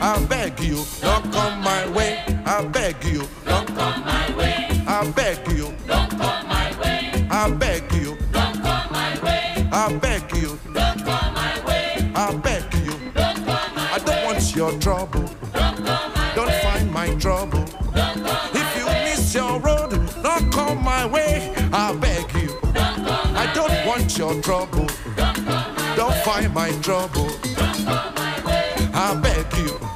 I 0.00 0.24
beg 0.28 0.60
you, 0.60 0.84
don't 1.00 1.32
come 1.32 1.60
my 1.62 1.88
way. 1.88 2.22
I 2.44 2.64
beg 2.64 3.02
you, 3.04 3.22
don't 3.44 3.66
come 3.68 4.04
my 4.04 4.36
way. 4.36 4.68
I 4.86 5.10
beg 5.10 5.48
you, 5.50 5.74
don't 5.86 6.10
come 6.10 6.46
my 6.48 6.78
way. 6.80 7.26
I 7.30 7.50
beg 7.50 7.92
you, 7.92 8.16
don't 8.32 8.54
come 8.62 8.92
my 8.92 9.18
way. 9.22 9.68
I 9.72 9.92
beg 9.98 10.32
you, 10.36 10.58
don't 10.72 10.98
come 11.04 11.34
my 11.34 11.64
way. 11.66 12.12
I 12.14 12.34
beg 12.36 12.74
you, 12.74 12.92
don't 13.14 13.36
come 13.36 13.74
my 13.74 13.90
I 13.92 13.98
don't 14.04 14.24
want 14.24 14.54
your 14.54 14.72
trouble. 14.78 15.24
Don't 15.52 15.76
come 15.76 16.12
my 16.14 16.32
Don't 16.34 16.52
find 16.62 16.92
my 16.92 17.14
trouble. 17.16 17.64
Don't 17.94 18.22
come 18.24 18.50
if 18.54 18.76
you 18.78 18.86
miss 19.04 19.34
your 19.34 19.58
road, 19.60 19.90
don't 20.22 20.52
come 20.52 20.84
my 20.84 21.06
way. 21.06 21.52
I 21.72 21.92
beg 21.94 22.32
you. 22.34 22.48
Don't 22.74 22.96
come 23.04 23.36
I 23.36 23.50
don't 23.54 23.86
want 23.86 24.16
your 24.18 24.40
trouble. 24.42 24.86
Don't, 25.16 25.34
come 25.34 25.96
don't 25.96 26.16
find 26.16 26.52
my 26.52 26.70
trouble. 26.82 27.28
Don't 27.28 27.56
come 27.56 27.86
my 27.86 28.10
way. 28.10 28.15
I 28.98 29.14
beg 29.20 29.58
you. 29.58 29.95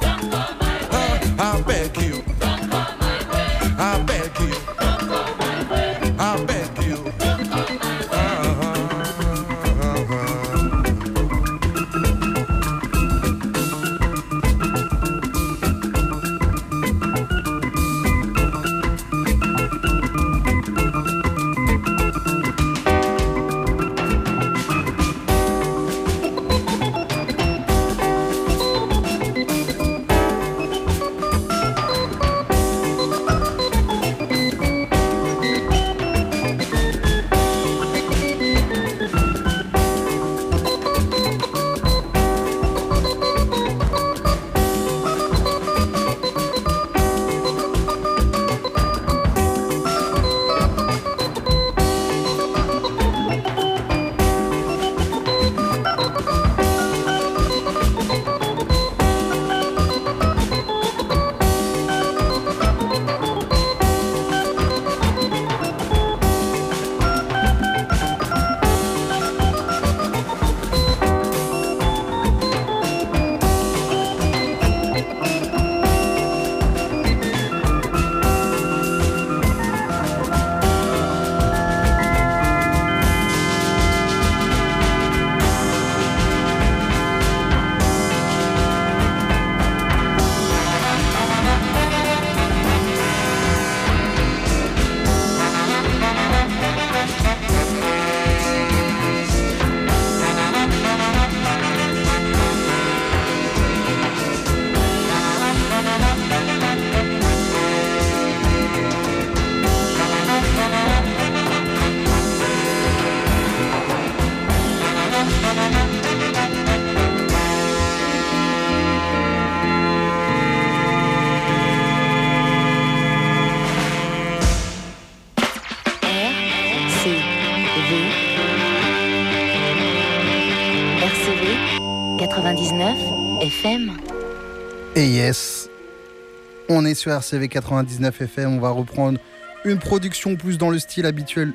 On 136.81 136.85
est 136.85 136.95
sur 136.95 137.11
RCV 137.11 137.47
99 137.47 138.21
FM, 138.23 138.55
on 138.55 138.59
va 138.59 138.71
reprendre 138.71 139.19
une 139.65 139.77
production 139.77 140.35
plus 140.35 140.57
dans 140.57 140.71
le 140.71 140.79
style 140.79 141.05
habituel 141.05 141.53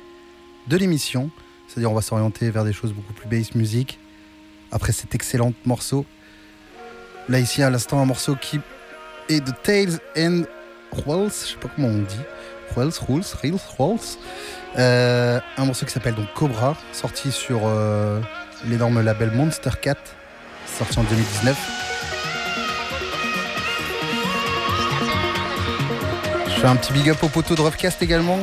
de 0.67 0.77
l'émission. 0.77 1.29
C'est-à-dire 1.67 1.91
on 1.91 1.95
va 1.95 2.01
s'orienter 2.01 2.49
vers 2.49 2.63
des 2.63 2.71
choses 2.71 2.93
beaucoup 2.93 3.11
plus 3.11 3.27
bass 3.27 3.53
music. 3.53 3.99
Après 4.71 4.93
cet 4.93 5.15
excellent 5.15 5.51
morceau. 5.65 6.05
Là 7.27 7.39
ici 7.39 7.61
à 7.61 7.69
l'instant 7.69 7.99
un 8.01 8.05
morceau 8.05 8.37
qui 8.37 8.61
est 9.27 9.41
de 9.41 9.51
Tales 9.63 9.99
and 10.17 10.43
Rolls, 10.93 11.29
je 11.29 11.51
sais 11.51 11.57
pas 11.57 11.69
comment 11.75 11.89
on 11.89 12.03
dit. 12.03 12.15
Rolls, 12.73 12.93
Rolls, 13.05 13.25
Reels, 13.43 13.59
Rolls. 13.77 13.99
Euh, 14.77 15.41
un 15.57 15.65
morceau 15.65 15.85
qui 15.85 15.91
s'appelle 15.91 16.15
donc 16.15 16.33
Cobra, 16.35 16.77
sorti 16.93 17.33
sur 17.33 17.63
euh, 17.65 18.21
l'énorme 18.65 19.01
label 19.01 19.31
Monster 19.31 19.71
Cat, 19.81 19.97
sorti 20.77 20.99
en 20.99 21.03
2019. 21.03 21.76
Un 26.67 26.75
petit 26.75 26.91
big 26.91 27.09
up 27.09 27.23
au 27.23 27.29
poteau 27.29 27.55
de 27.55 27.61
Roughcast 27.61 28.03
également, 28.03 28.37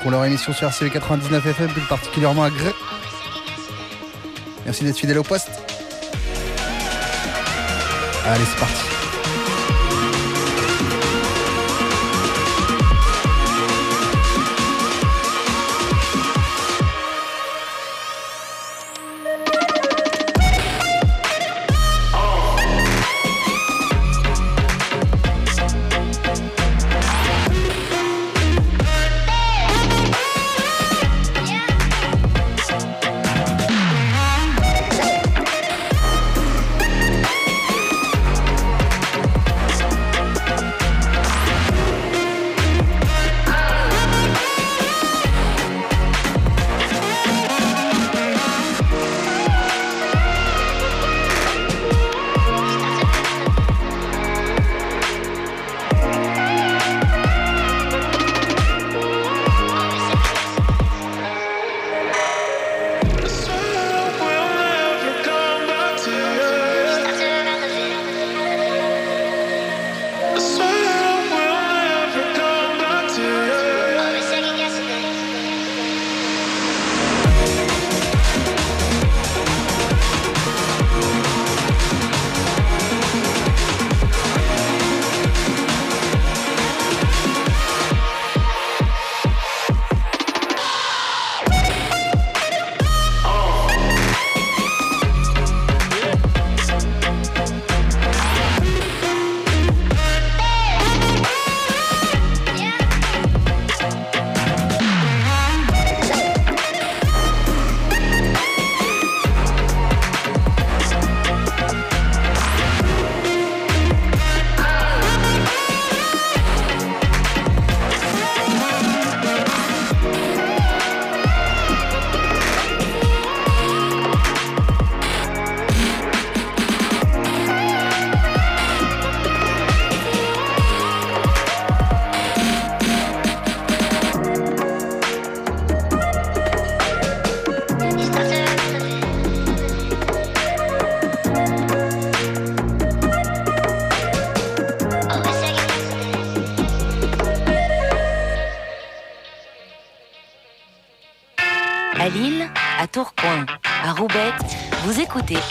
pour 0.00 0.10
leur 0.10 0.24
émission 0.24 0.54
sur 0.54 0.66
RCV 0.68 0.88
99 0.88 1.44
FM, 1.44 1.68
plus 1.68 1.82
particulièrement 1.82 2.44
à 2.44 2.48
Gré. 2.48 2.70
Merci 4.64 4.84
d'être 4.84 4.96
fidèle 4.96 5.18
au 5.18 5.22
poste. 5.22 5.50
Allez, 8.24 8.44
c'est 8.46 8.58
parti. 8.58 8.87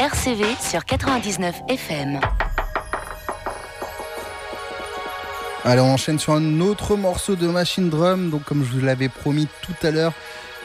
RCV 0.08 0.46
sur 0.62 0.86
99 0.86 1.64
FM. 1.68 2.22
Allez, 5.66 5.82
on 5.82 5.92
enchaîne 5.92 6.18
sur 6.18 6.32
un 6.32 6.62
autre 6.62 6.96
morceau 6.96 7.36
de 7.36 7.46
Machine 7.46 7.90
Drum, 7.90 8.30
donc 8.30 8.46
comme 8.46 8.64
je 8.64 8.72
vous 8.72 8.80
l'avais 8.80 9.10
promis 9.10 9.50
tout 9.62 9.76
à 9.84 9.92
l'heure. 9.92 10.14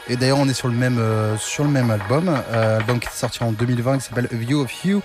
Et 0.07 0.15
d'ailleurs, 0.15 0.37
on 0.39 0.47
est 0.47 0.53
sur 0.53 0.69
le 0.69 0.75
même, 0.75 0.97
euh, 0.97 1.37
sur 1.37 1.65
le 1.65 1.69
même 1.69 1.91
album, 1.91 2.29
euh, 2.29 2.77
album 2.77 3.01
qui 3.01 3.09
est 3.09 3.11
sorti 3.11 3.43
en 3.43 3.51
2020 3.51 3.97
qui 3.97 4.05
s'appelle 4.05 4.29
A 4.31 4.35
View 4.35 4.61
of 4.61 4.85
You. 4.85 5.01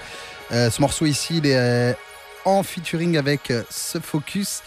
Euh, 0.53 0.70
ce 0.70 0.80
morceau 0.80 1.07
ici, 1.07 1.39
il 1.39 1.47
est 1.47 1.97
en 2.45 2.62
featuring 2.62 3.18
avec 3.18 3.53
Subfocus 3.70 4.62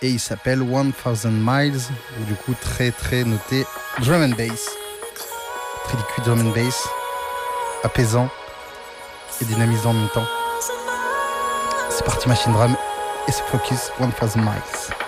et 0.00 0.10
il 0.10 0.18
s'appelle 0.18 0.64
1000 0.64 0.92
Miles. 1.26 1.80
du 2.26 2.34
coup, 2.34 2.54
très 2.60 2.90
très 2.90 3.22
noté 3.22 3.66
drum 4.00 4.20
and 4.20 4.34
bass. 4.36 4.68
Très 5.84 5.96
liquide 5.96 6.24
drum 6.24 6.40
and 6.40 6.50
bass, 6.50 6.88
apaisant 7.84 8.28
et 9.40 9.44
dynamisant 9.44 9.90
en 9.90 9.94
même 9.94 10.08
temps. 10.10 10.26
C'est 11.90 12.04
parti 12.04 12.28
Machine 12.28 12.52
Drum 12.52 12.76
et 13.28 13.32
c'est 13.32 13.44
Focus 13.44 13.90
1000 14.00 14.08
Miles. 14.36 15.01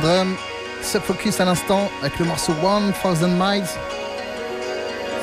Drum, 0.00 0.36
Subfocus 0.82 1.40
à 1.40 1.44
l'instant 1.44 1.90
avec 2.00 2.18
le 2.18 2.24
morceau 2.24 2.52
1000 2.52 3.28
Miles, 3.38 3.64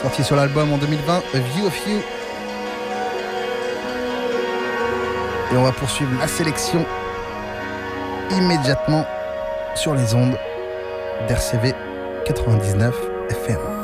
sorti 0.01 0.23
sur 0.23 0.35
l'album 0.35 0.71
en 0.71 0.77
2020, 0.77 1.13
A 1.33 1.37
View 1.39 1.65
of 1.67 1.87
You. 1.87 1.99
Et 5.51 5.57
on 5.57 5.63
va 5.63 5.71
poursuivre 5.71 6.11
la 6.19 6.27
sélection 6.27 6.85
immédiatement 8.31 9.05
sur 9.75 9.95
les 9.95 10.13
ondes 10.13 10.37
d'RCV 11.27 11.73
99 12.25 12.95
FM. 13.29 13.78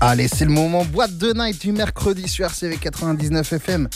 Allez, 0.00 0.28
c'est 0.28 0.44
le 0.44 0.50
moment 0.50 0.84
boîte 0.84 1.16
de 1.16 1.32
night 1.32 1.60
du 1.60 1.72
mercredi 1.72 2.28
sur 2.28 2.44
RCV 2.46 2.76
99 2.76 3.52
FM 3.52 3.88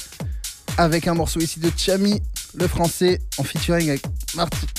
avec 0.79 1.07
un 1.09 1.15
morceau 1.15 1.41
ici 1.41 1.61
de 1.61 1.71
Chami, 1.77 2.23
le 2.55 2.67
français, 2.67 3.21
en 3.39 3.45
featuring 3.45 3.91
avec 3.91 4.03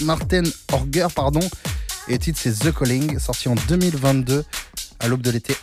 Martin 0.01 0.43
Orger, 0.71 1.07
pardon. 1.13 1.41
Et 2.07 2.13
le 2.13 2.17
titre 2.17 2.39
c'est 2.41 2.57
The 2.57 2.73
Calling, 2.73 3.19
sorti 3.19 3.49
en 3.49 3.55
2022 3.67 4.43
à 4.99 5.07
l'aube 5.07 5.21
de 5.21 5.31
l'été. 5.31 5.55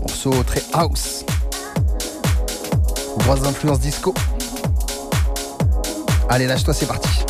Morceau 0.00 0.42
très 0.42 0.62
house. 0.72 1.24
Grosse 3.18 3.46
influence 3.46 3.80
disco. 3.80 4.14
Allez, 6.28 6.46
lâche-toi, 6.46 6.74
c'est 6.74 6.86
parti. 6.86 7.25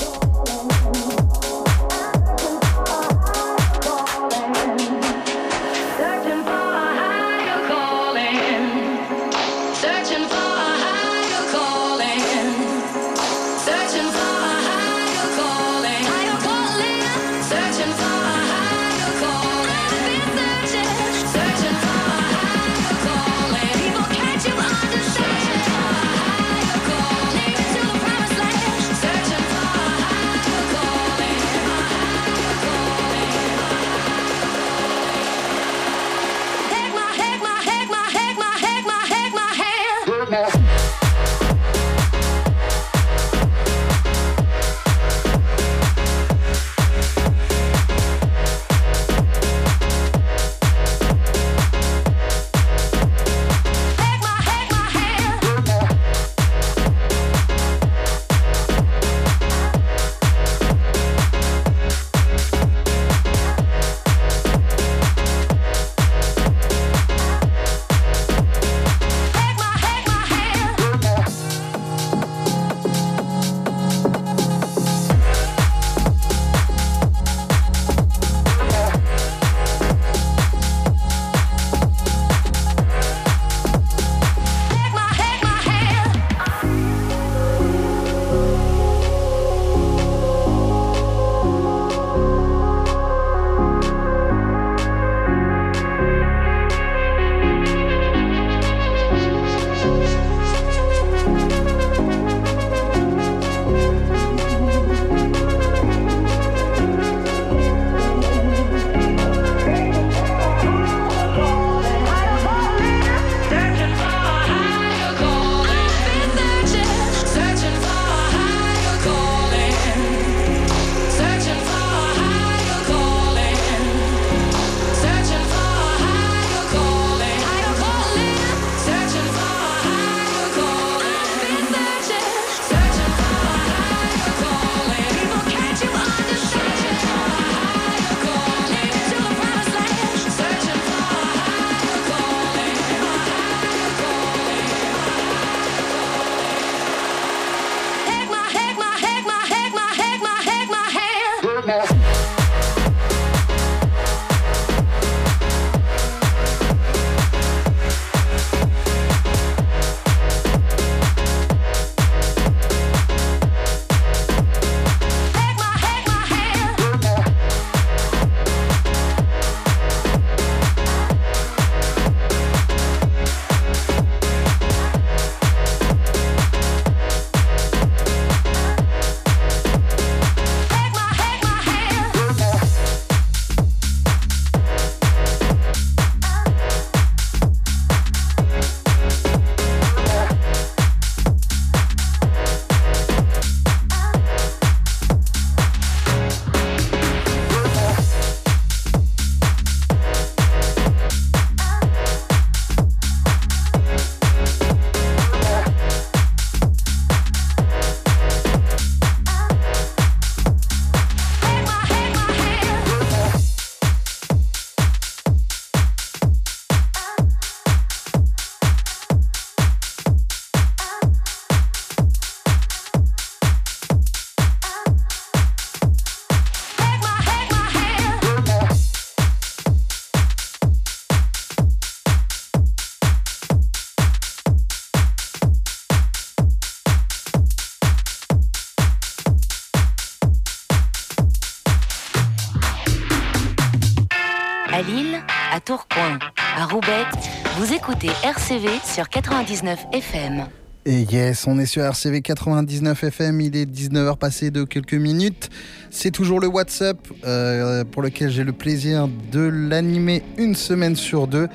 Écoutez 247.97 248.13
RCV 248.27 248.69
sur 248.85 249.09
99 249.09 249.87
FM. 249.93 250.47
Et 250.85 251.03
yes, 251.03 251.47
on 251.47 251.59
est 251.59 251.67
sur 251.67 251.83
RCV 251.83 252.21
99 252.21 253.05
FM, 253.05 253.41
il 253.41 253.57
est 253.57 253.65
19h 253.65 254.19
passé 254.19 254.51
de 254.51 254.65
quelques 254.65 254.95
minutes. 254.95 255.49
C'est 255.91 256.11
toujours 256.11 256.41
le 256.41 256.47
WhatsApp 256.47 256.99
euh, 257.25 257.85
pour 257.85 258.03
lequel 258.03 258.31
j'ai 258.31 258.45
le 258.45 258.53
plaisir 258.53 259.09
de 259.33 259.41
l'animer 259.41 260.23
une 260.37 260.55
semaine 260.55 260.95
sur 260.95 261.27
deux. 261.27 261.49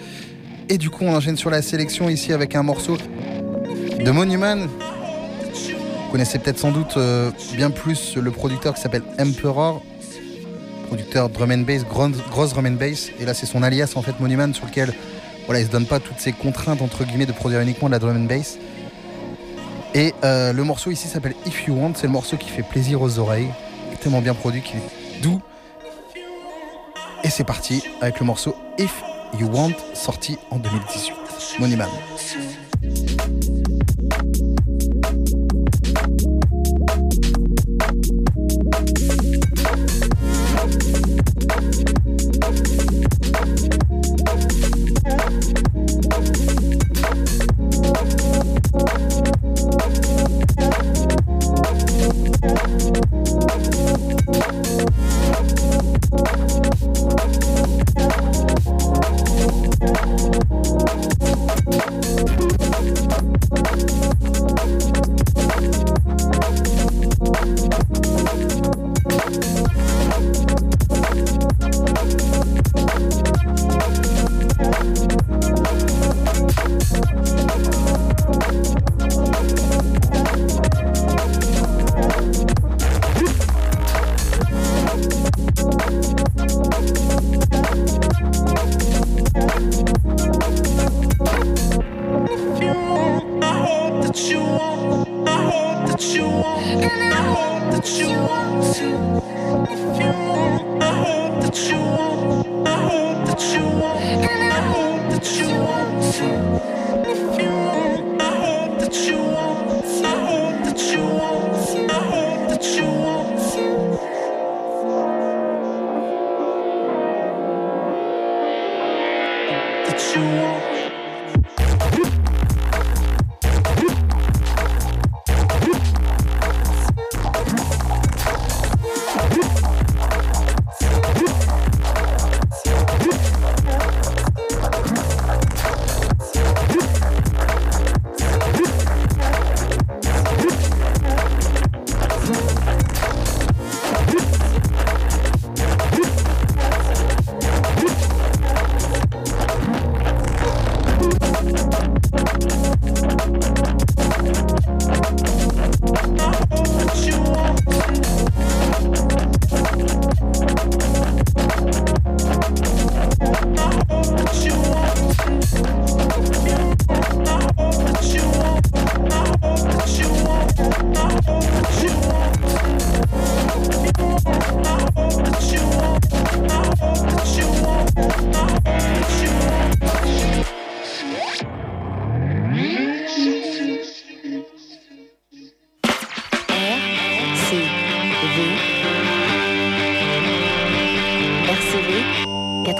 Et 0.70 0.78
du 0.78 0.89
coup, 0.89 1.04
on 1.04 1.16
enchaîne 1.16 1.38
sur 1.38 1.50
la 1.50 1.62
sélection 1.62 2.10
ici 2.10 2.34
avec 2.34 2.56
un 2.56 2.64
morceau 2.64 2.98
de 4.04 4.12
Monument. 4.12 4.58
Vous 4.58 6.12
connaissez 6.12 6.39
peut-être 6.39 6.60
sans 6.60 6.72
doute 6.72 6.98
euh, 6.98 7.30
bien 7.56 7.70
plus 7.70 8.16
le 8.16 8.32
producteur 8.32 8.74
qui 8.74 8.82
s'appelle 8.82 9.04
Emperor, 9.20 9.84
producteur 10.88 11.30
drum 11.30 11.52
and 11.52 11.66
bass, 11.68 11.86
grosse, 11.86 12.54
drum 12.54 12.66
and 12.66 12.72
bass. 12.80 13.12
Et 13.20 13.26
là, 13.26 13.34
c'est 13.34 13.46
son 13.46 13.62
alias 13.62 13.94
en 13.96 14.02
fait 14.02 14.20
Monument 14.20 14.52
sur 14.54 14.66
lequel 14.66 14.94
voilà, 15.46 15.60
il 15.60 15.66
se 15.66 15.72
donne 15.72 15.86
pas 15.86 16.00
toutes 16.00 16.20
ces 16.20 16.32
contraintes 16.32 16.82
entre 16.82 17.04
guillemets 17.04 17.26
de 17.26 17.32
produire 17.32 17.62
uniquement 17.62 17.88
de 17.88 17.94
la 17.94 18.00
drum 18.00 18.16
and 18.16 18.26
bass. 18.26 18.58
Et 19.94 20.14
euh, 20.24 20.54
le 20.54 20.64
morceau 20.64 20.92
ici 20.92 21.08
s'appelle 21.08 21.36
If 21.46 21.68
You 21.68 21.76
Want, 21.76 21.94
c'est 21.96 22.08
le 22.08 22.14
morceau 22.14 22.38
qui 22.38 22.50
fait 22.50 22.64
plaisir 22.64 23.02
aux 23.02 23.20
oreilles, 23.20 23.50
tellement 24.02 24.22
bien 24.22 24.34
produit 24.34 24.62
qu'il 24.62 24.78
est 24.78 25.22
doux. 25.22 25.42
Et 27.24 27.30
c'est 27.30 27.44
parti 27.44 27.84
avec 28.02 28.20
le 28.20 28.26
morceau 28.26 28.56
If 28.80 29.04
You 29.39 29.48
Want, 29.52 29.74
sorti 29.94 30.38
en 30.50 30.58
2018. 30.58 31.14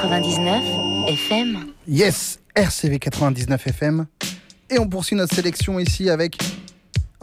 Monument. 0.04 0.62
Yes, 1.88 2.40
RCV 2.56 2.98
99 3.00 3.68
FM. 3.68 4.06
Et 4.70 4.80
on 4.80 4.88
poursuit 4.88 5.16
notre 5.16 5.36
sélection 5.36 5.80
ici 5.80 6.10
avec 6.10 6.38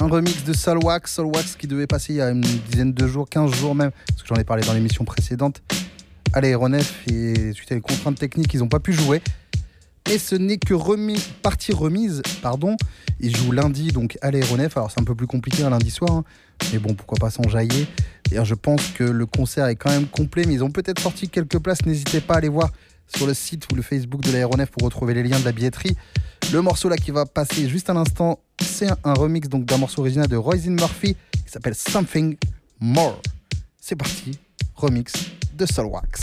un 0.01 0.07
remix 0.07 0.45
de 0.45 0.53
Solwax. 0.53 1.13
Solwax 1.13 1.57
qui 1.57 1.67
devait 1.67 1.87
passer 1.89 2.13
il 2.13 2.17
y 2.17 2.21
a 2.21 2.31
une 2.31 2.41
dizaine 2.41 2.93
de 2.93 3.07
jours, 3.09 3.29
15 3.29 3.53
jours 3.55 3.75
même, 3.75 3.91
parce 4.09 4.23
que 4.23 4.29
j'en 4.29 4.41
ai 4.41 4.45
parlé 4.45 4.63
dans 4.65 4.75
l'émission 4.75 5.05
précédente, 5.05 5.63
à 6.33 6.41
l'aéronef. 6.41 7.07
Et 7.11 7.53
suite 7.53 7.73
à 7.73 7.75
une 7.75 7.81
contrainte 7.81 8.19
technique, 8.19 8.55
ils 8.55 8.61
n'ont 8.61 8.69
pas 8.69 8.81
pu 8.81 8.93
jouer. 8.93 9.23
Et 10.11 10.19
ce 10.19 10.35
n'est 10.35 10.57
que 10.57 10.75
partie 11.43 11.73
remise, 11.73 12.23
pardon. 12.41 12.77
Ils 13.21 13.37
jouent 13.37 13.53
lundi 13.53 13.89
donc 13.93 14.17
à 14.23 14.31
l'aéronef. 14.31 14.77
Alors 14.77 14.91
c'est 14.91 15.01
un 15.01 15.05
peu 15.05 15.15
plus 15.15 15.27
compliqué 15.27 15.65
un 15.65 15.71
lundi 15.71 15.91
soir, 15.91 16.11
hein. 16.11 16.25
mais 16.73 16.79
bon, 16.79 16.95
pourquoi 16.95 17.19
pas 17.19 17.31
s'enjailler. 17.31 17.87
D'ailleurs, 18.29 18.47
je 18.47 18.55
pense 18.55 18.87
que 18.89 19.05
le 19.05 19.27
concert 19.27 19.67
est 19.67 19.77
quand 19.77 19.91
même 19.91 20.07
complet, 20.07 20.45
mais 20.47 20.55
ils 20.55 20.65
ont 20.65 20.71
peut-être 20.71 21.01
sorti 21.01 21.29
quelques 21.29 21.59
places. 21.59 21.85
N'hésitez 21.85 22.21
pas 22.21 22.35
à 22.35 22.37
aller 22.39 22.49
voir 22.49 22.71
sur 23.15 23.27
le 23.27 23.35
site 23.35 23.67
ou 23.71 23.75
le 23.75 23.83
Facebook 23.83 24.23
de 24.23 24.33
l'aéronef 24.33 24.71
pour 24.71 24.83
retrouver 24.83 25.13
les 25.13 25.23
liens 25.23 25.41
de 25.41 25.45
la 25.45 25.53
billetterie. 25.53 25.97
Le 26.53 26.63
morceau 26.63 26.89
là 26.89 26.97
qui 26.97 27.11
va 27.11 27.27
passer 27.27 27.69
juste 27.69 27.91
à 27.91 27.95
l'instant, 27.95 28.39
c'est 28.63 28.89
un 29.05 29.15
remix 29.15 29.49
donc 29.49 29.67
d'un 29.67 29.77
morceau 29.77 30.01
original 30.01 30.29
de 30.29 30.37
Roisin 30.37 30.71
Murphy 30.71 31.17
qui 31.33 31.53
s'appelle 31.53 31.75
Something 31.75 32.37
More. 32.81 33.21
C'est 33.81 33.97
parti, 33.97 34.39
remix 34.75 35.13
de 35.55 35.67
Solwax. 35.67 36.21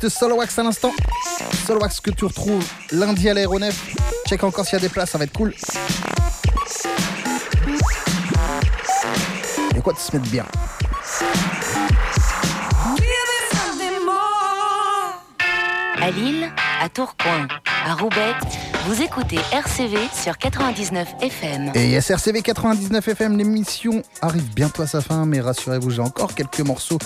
De 0.00 0.08
Solowax 0.08 0.56
à 0.58 0.62
l'instant. 0.62 0.92
Solowax 1.66 2.00
que 2.00 2.10
tu 2.10 2.24
retrouves 2.24 2.64
lundi 2.92 3.28
à 3.28 3.34
l'aéronef. 3.34 3.96
Check 4.28 4.44
encore 4.44 4.64
s'il 4.64 4.74
y 4.74 4.76
a 4.76 4.80
des 4.80 4.88
places, 4.88 5.10
ça 5.10 5.18
va 5.18 5.24
être 5.24 5.32
cool. 5.32 5.52
A 9.76 9.80
quoi 9.80 9.92
de 9.92 9.98
se 9.98 10.16
mettre 10.16 10.30
bien? 10.30 10.44
À 16.00 16.10
Lille, 16.12 16.48
à 16.80 16.88
Tourcoing, 16.88 17.48
à 17.84 17.94
Roubaix, 17.94 18.34
vous 18.86 19.02
écoutez 19.02 19.38
RCV 19.52 19.98
sur 20.14 20.38
99 20.38 21.08
FM. 21.20 21.72
Et 21.74 21.88
yes, 21.88 22.08
RCV 22.10 22.42
99 22.42 23.08
FM, 23.08 23.36
l'émission 23.36 24.02
arrive 24.22 24.54
bientôt 24.54 24.82
à 24.82 24.86
sa 24.86 25.00
fin, 25.00 25.26
mais 25.26 25.40
rassurez-vous, 25.40 25.90
j'ai 25.90 26.00
encore 26.00 26.34
quelques 26.34 26.60
morceaux 26.60 26.98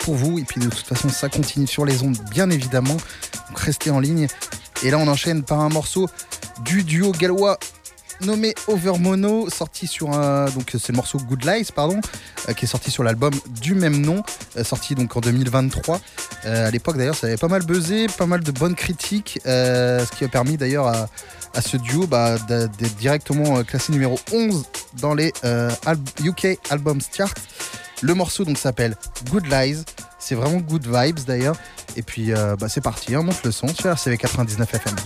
pour 0.00 0.14
vous. 0.14 0.38
Et 0.38 0.44
puis 0.44 0.60
de 0.60 0.68
toute 0.68 0.86
façon, 0.86 1.08
ça 1.08 1.28
continue 1.28 1.66
sur 1.66 1.84
les 1.84 2.02
ondes, 2.02 2.18
bien 2.30 2.50
évidemment. 2.50 2.96
Donc 3.48 3.58
restez 3.58 3.90
en 3.90 4.00
ligne. 4.00 4.26
Et 4.82 4.90
là, 4.90 4.98
on 4.98 5.08
enchaîne 5.08 5.42
par 5.42 5.60
un 5.60 5.68
morceau 5.68 6.08
du 6.64 6.84
duo 6.84 7.12
gallois 7.12 7.58
nommé 8.22 8.54
Overmono, 8.66 9.48
sorti 9.50 9.86
sur 9.86 10.12
un. 10.12 10.46
Donc, 10.50 10.70
c'est 10.72 10.90
le 10.90 10.96
morceau 10.96 11.18
Good 11.18 11.44
Lies, 11.44 11.68
pardon, 11.74 12.00
euh, 12.48 12.52
qui 12.52 12.64
est 12.64 12.68
sorti 12.68 12.90
sur 12.90 13.02
l'album 13.02 13.32
du 13.60 13.74
même 13.74 14.00
nom, 14.00 14.22
euh, 14.56 14.64
sorti 14.64 14.94
donc 14.94 15.16
en 15.16 15.20
2023. 15.20 16.00
Euh, 16.44 16.68
à 16.68 16.70
l'époque, 16.70 16.96
d'ailleurs, 16.96 17.14
ça 17.14 17.26
avait 17.26 17.36
pas 17.36 17.48
mal 17.48 17.62
buzzé, 17.62 18.06
pas 18.08 18.26
mal 18.26 18.42
de 18.42 18.52
bonnes 18.52 18.74
critiques, 18.74 19.40
ce 19.44 20.16
qui 20.16 20.24
a 20.24 20.28
permis 20.28 20.56
d'ailleurs 20.56 20.86
à, 20.86 21.08
ce 21.60 21.76
duo 21.76 22.06
bah, 22.06 22.36
d'être 22.48 22.96
directement 22.96 23.62
classé 23.64 23.92
numéro 23.92 24.18
11 24.32 24.64
dans 25.00 25.14
les 25.14 25.32
UK 26.24 26.58
Albums 26.70 27.00
Chart. 27.12 27.34
Le 28.02 28.14
morceau 28.14 28.44
donc 28.44 28.58
s'appelle 28.58 28.96
Good 29.30 29.46
Lies. 29.46 29.84
C'est 30.18 30.34
vraiment 30.34 30.58
good 30.58 30.86
vibes 30.86 31.20
d'ailleurs. 31.26 31.56
Et 31.96 32.02
puis 32.02 32.32
euh, 32.32 32.56
bah, 32.56 32.68
c'est 32.68 32.80
parti, 32.80 33.16
on 33.16 33.22
monte 33.22 33.42
le 33.44 33.50
son 33.50 33.68
sur 33.68 33.90
RCV 33.90 34.16
99 34.16 34.74
FM. 34.74 34.96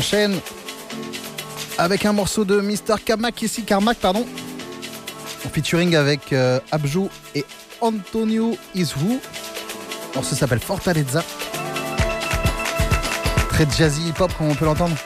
Enchaîne 0.00 0.40
avec 1.76 2.06
un 2.06 2.14
morceau 2.14 2.46
de 2.46 2.58
Mr. 2.58 2.94
Carmack 3.04 3.42
ici, 3.42 3.64
Carmack, 3.64 3.98
pardon, 3.98 4.26
en 5.44 5.48
featuring 5.50 5.94
avec 5.94 6.32
euh, 6.32 6.58
Abjo 6.72 7.10
et 7.34 7.44
Antonio 7.82 8.56
Iswu. 8.74 9.18
Le 9.18 10.14
morceau 10.14 10.34
s'appelle 10.34 10.60
Fortaleza. 10.60 11.22
Très 13.50 13.66
jazzy 13.76 14.08
hip-hop, 14.08 14.32
comme 14.38 14.48
on 14.48 14.54
peut 14.54 14.64
l'entendre. 14.64 14.96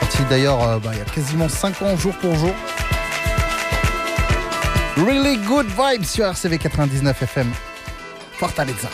Sorti 0.00 0.18
d'ailleurs 0.28 0.62
euh, 0.68 0.78
bah, 0.78 0.90
il 0.92 0.98
y 0.98 1.00
a 1.00 1.06
quasiment 1.06 1.48
5 1.48 1.80
ans, 1.80 1.96
jour 1.96 2.12
pour 2.20 2.34
jour. 2.34 2.52
Really 4.98 5.38
good 5.46 5.66
vibes 5.66 6.04
sur 6.04 6.26
RCV 6.26 6.58
99 6.58 7.22
FM. 7.22 7.50
Fortaleza. 8.32 8.90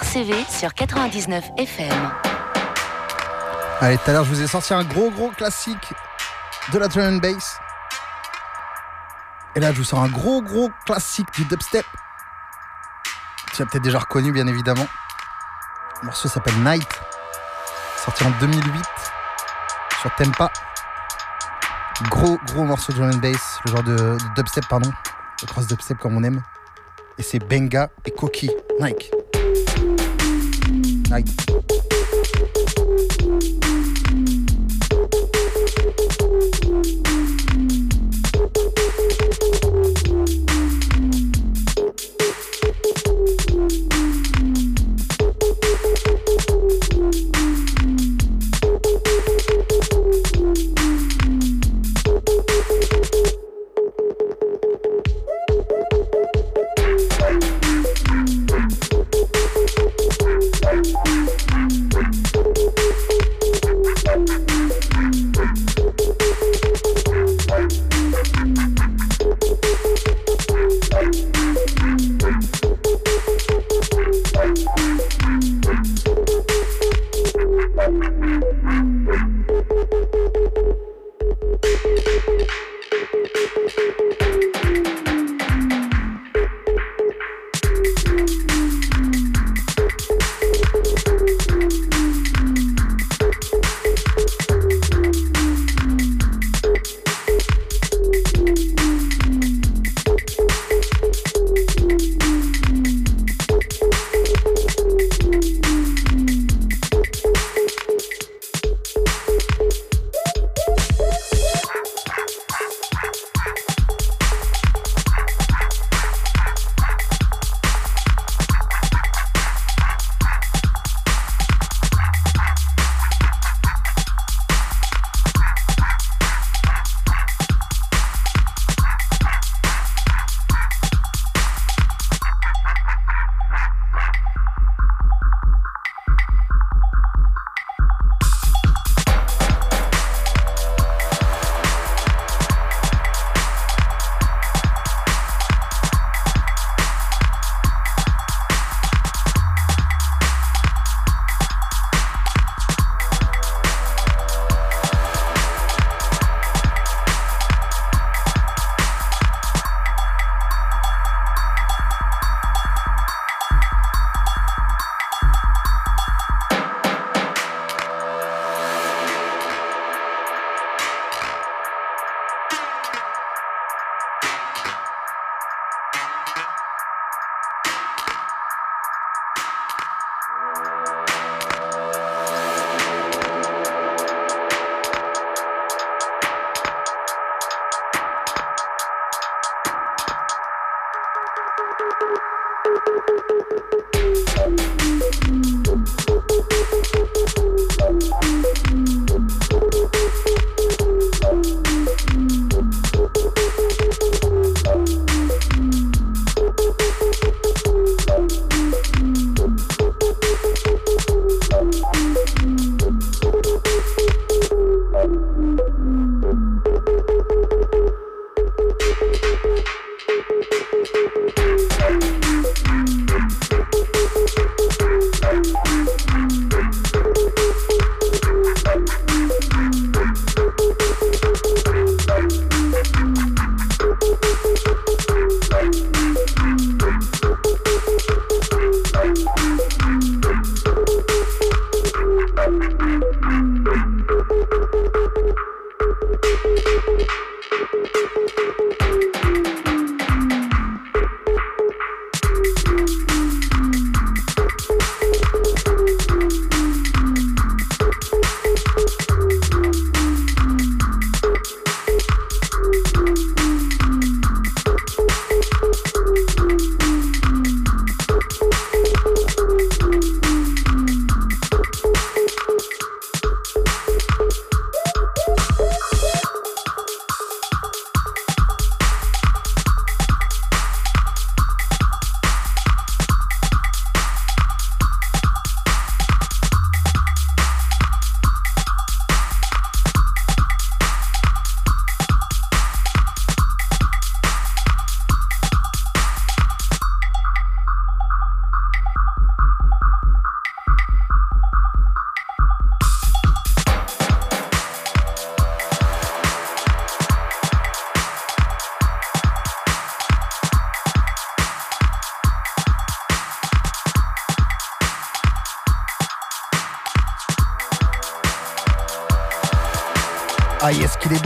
RCV 0.00 0.32
sur 0.48 0.74
99 0.74 1.44
FM. 1.56 2.10
Allez, 3.80 3.98
tout 3.98 4.10
à 4.10 4.12
l'heure, 4.12 4.24
je 4.24 4.30
vous 4.30 4.40
ai 4.40 4.46
sorti 4.46 4.72
un 4.72 4.84
gros, 4.84 5.10
gros 5.10 5.30
classique 5.30 5.92
de 6.72 6.78
la 6.78 6.86
drum 6.86 7.14
and 7.14 7.16
bass. 7.16 7.58
Et 9.56 9.60
là, 9.60 9.72
je 9.72 9.78
vous 9.78 9.84
sors 9.84 10.00
un 10.00 10.08
gros, 10.08 10.40
gros 10.40 10.70
classique 10.86 11.26
du 11.32 11.44
dubstep. 11.46 11.84
Tu 13.54 13.62
as 13.62 13.66
peut-être 13.66 13.82
déjà 13.82 13.98
reconnu, 13.98 14.30
bien 14.30 14.46
évidemment. 14.46 14.86
Le 16.02 16.06
morceau 16.06 16.28
s'appelle 16.28 16.62
Night, 16.62 16.88
sorti 18.04 18.22
en 18.22 18.30
2008 18.38 18.84
sur 20.00 20.14
Tempa. 20.14 20.52
Gros, 22.08 22.38
gros 22.46 22.62
morceau 22.62 22.92
de 22.92 22.98
drum 22.98 23.10
and 23.10 23.18
bass, 23.18 23.58
le 23.64 23.72
genre 23.72 23.82
de, 23.82 24.16
dubstep, 24.36 24.68
pardon, 24.68 24.92
le 25.42 25.46
cross 25.48 25.66
dubstep 25.66 25.98
comme 25.98 26.16
on 26.16 26.22
aime. 26.22 26.40
Et 27.18 27.24
c'est 27.24 27.40
Benga 27.40 27.90
et 28.04 28.12
Koki, 28.12 28.48
Nike. 28.78 29.10
Night. 31.18 31.48
Ah 31.50 32.57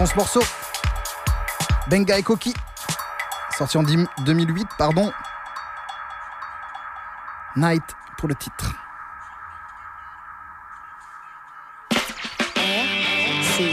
ce 0.06 0.16
morceau. 0.16 0.42
Benga 1.88 2.18
et 2.18 2.22
Koki. 2.22 2.54
Sorti 3.56 3.76
en 3.76 3.82
2008, 3.82 4.66
pardon. 4.78 5.12
Night 7.56 7.82
pour 8.18 8.28
le 8.28 8.34
titre. 8.34 8.74
RCV. 13.50 13.72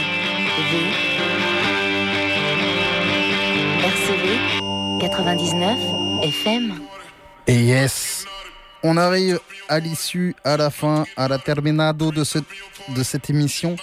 RCV 3.84 5.00
99 5.00 5.78
FM. 6.22 6.80
Et 7.46 7.64
yes, 7.64 8.26
on 8.82 8.96
arrive 8.96 9.40
à 9.68 9.78
l'issue, 9.80 10.34
à 10.44 10.56
la 10.56 10.70
fin, 10.70 11.04
à 11.16 11.28
la 11.28 11.38
terminado 11.38 12.10
de, 12.12 12.24
ce, 12.24 12.38
de 12.88 13.02
cette 13.02 13.30
émission. 13.30 13.76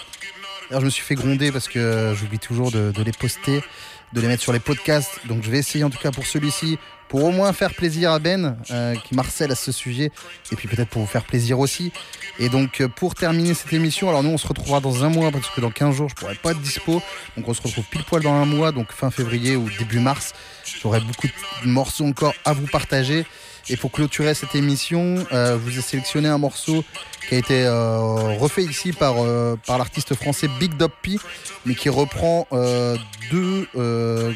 Alors, 0.70 0.82
je 0.82 0.86
me 0.86 0.90
suis 0.90 1.04
fait 1.04 1.16
gronder 1.16 1.52
parce 1.54 1.70
que 1.70 2.14
j'oublie 2.14 2.40
toujours 2.40 2.72
de, 2.72 2.92
les 3.02 3.14
poster, 3.14 3.64
de 4.12 4.20
les 4.20 4.28
mettre 4.28 4.44
sur 4.44 4.52
les 4.52 4.60
podcasts. 4.60 5.26
Donc 5.26 5.42
je 5.44 5.50
vais 5.50 5.60
essayer 5.60 5.86
en 5.86 5.90
tout 5.90 5.98
cas 5.98 6.12
pour 6.12 6.26
celui-ci, 6.26 6.78
pour 7.08 7.24
au 7.24 7.32
moins 7.32 7.54
faire 7.54 7.74
plaisir 7.74 8.12
à 8.12 8.20
Ben, 8.20 8.58
euh, 8.72 8.96
qui 8.96 9.16
marcelle 9.16 9.50
à 9.52 9.56
ce 9.56 9.72
sujet, 9.72 10.12
et 10.52 10.56
puis 10.58 10.68
peut-être 10.68 10.90
pour 10.90 11.02
vous 11.02 11.08
faire 11.08 11.24
plaisir 11.24 11.60
aussi. 11.60 11.94
Et 12.38 12.50
donc 12.50 12.82
euh, 12.82 12.90
pour 12.90 13.16
terminer 13.16 13.54
cette 13.54 13.72
émission, 13.72 14.10
alors 14.10 14.24
nous 14.24 14.30
on 14.32 14.38
se 14.38 14.46
retrouvera 14.46 14.82
dans 14.82 15.06
un 15.06 15.10
mois, 15.10 15.32
parce 15.32 15.50
que 15.50 15.62
dans 15.62 15.72
15 15.72 15.96
jours 15.96 16.10
je 16.10 16.16
pourrai 16.16 16.36
pas 16.36 16.52
être 16.52 16.60
dispo. 16.60 17.02
Donc 17.38 17.48
on 17.48 17.54
se 17.54 17.62
retrouve 17.62 17.86
pile 17.86 18.04
poil 18.04 18.22
dans 18.22 18.34
un 18.34 18.46
mois, 18.46 18.74
donc 18.74 18.92
fin 18.92 19.10
février 19.10 19.56
ou 19.56 19.70
début 19.80 20.00
mars. 20.00 20.34
J'aurai 20.82 21.00
beaucoup 21.00 21.28
de 21.28 21.68
morceaux 21.70 22.06
encore 22.06 22.34
à 22.44 22.52
vous 22.52 22.68
partager. 22.68 23.26
Et 23.70 23.76
pour 23.76 23.92
clôturer 23.92 24.34
cette 24.34 24.56
émission, 24.56 25.26
euh, 25.34 25.58
vous 25.58 25.78
ai 25.78 25.82
sélectionné 25.82 26.30
un 26.30 26.38
morceau 26.38 26.86
qui 27.28 27.36
a 27.36 27.38
été 27.38 27.66
euh, 27.66 28.38
refait 28.40 28.64
ici 28.64 28.94
par, 28.94 29.16
euh, 29.18 29.58
par 29.66 29.78
l'artiste 29.78 30.16
français 30.16 30.48
Big 30.60 30.78
Dop 30.78 30.94
P, 31.02 31.18
mais 31.66 31.76
qui 31.76 31.90
reprend 31.90 32.48
euh, 32.54 32.96
deux 33.30 33.68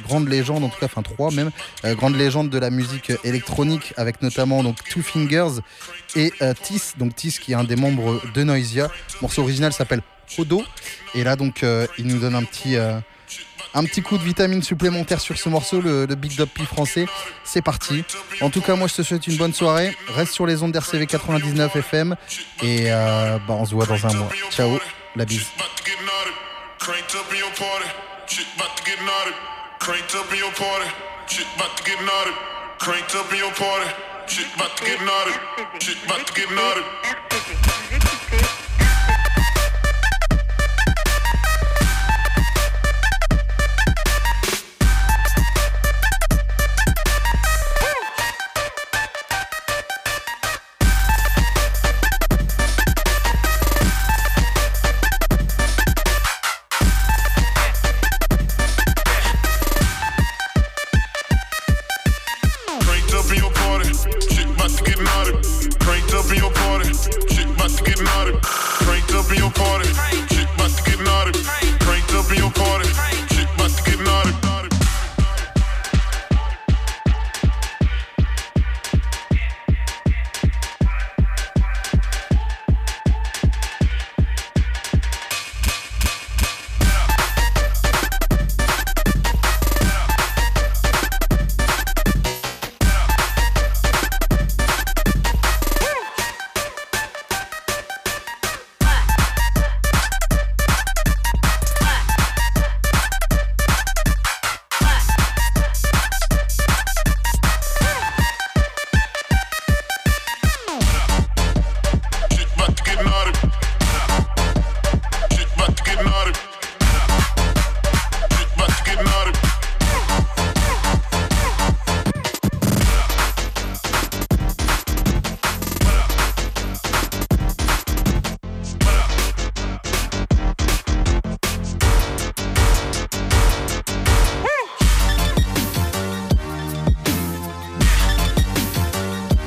grandes 0.06 0.28
légendes, 0.28 0.64
en 0.66 0.70
tout 0.70 0.80
cas, 0.80 0.88
enfin 0.88 1.02
trois 1.02 1.32
même, 1.32 1.52
grandes 1.96 2.18
légendes 2.18 2.50
de 2.50 2.58
la 2.58 2.70
musique 2.70 3.14
électronique, 3.24 3.94
avec 3.96 4.22
notamment 4.22 4.64
donc 4.64 4.84
Two 4.90 5.02
Fingers 5.02 5.62
et 6.16 6.34
Tis, 6.62 6.94
donc 6.98 7.16
Tis 7.16 7.38
qui 7.40 7.54
est 7.54 7.56
un 7.56 7.64
des 7.64 7.78
membres 7.78 8.22
de 8.34 8.44
Noisia. 8.44 8.92
Le 9.16 9.22
morceau 9.22 9.44
original 9.44 9.72
s'appelle 9.72 10.02
Odo, 10.38 10.62
et 11.16 11.24
là 11.24 11.38
donc 11.38 11.64
il 11.98 12.08
nous 12.08 12.20
donne 12.20 12.36
un 12.36 12.44
petit 12.44 12.76
un 13.74 13.84
petit 13.84 14.02
coup 14.02 14.18
de 14.18 14.24
vitamine 14.24 14.62
supplémentaire 14.62 15.20
sur 15.20 15.38
ce 15.38 15.50
morceau, 15.50 15.82
le, 15.82 16.06
Big 16.16 16.34
français. 16.66 17.06
C'est 17.44 17.62
parti. 17.62 18.04
En 18.42 18.50
tout 18.50 18.62
cas, 18.62 18.76
moi, 18.76 18.88
je 18.88 18.96
te 18.96 19.02
souhaite 19.02 19.28
une 19.28 19.38
bonne 19.38 19.54
soirée. 19.54 19.96
Reste 20.10 20.34
sur 20.34 20.46
les 20.46 20.62
ondes 20.64 20.72
d'RCV 20.72 21.08
99 21.08 21.76
FM. 21.76 22.16
Et 22.64 22.92
euh, 22.92 23.38
bah, 23.48 23.56
on 23.58 23.66
se 23.66 23.74
voit 23.74 23.86
dans 23.86 24.06
un 24.06 24.14
mois. 24.14 24.30
Ciao, 24.52 24.80
la 25.16 25.26
bise. 25.26 25.48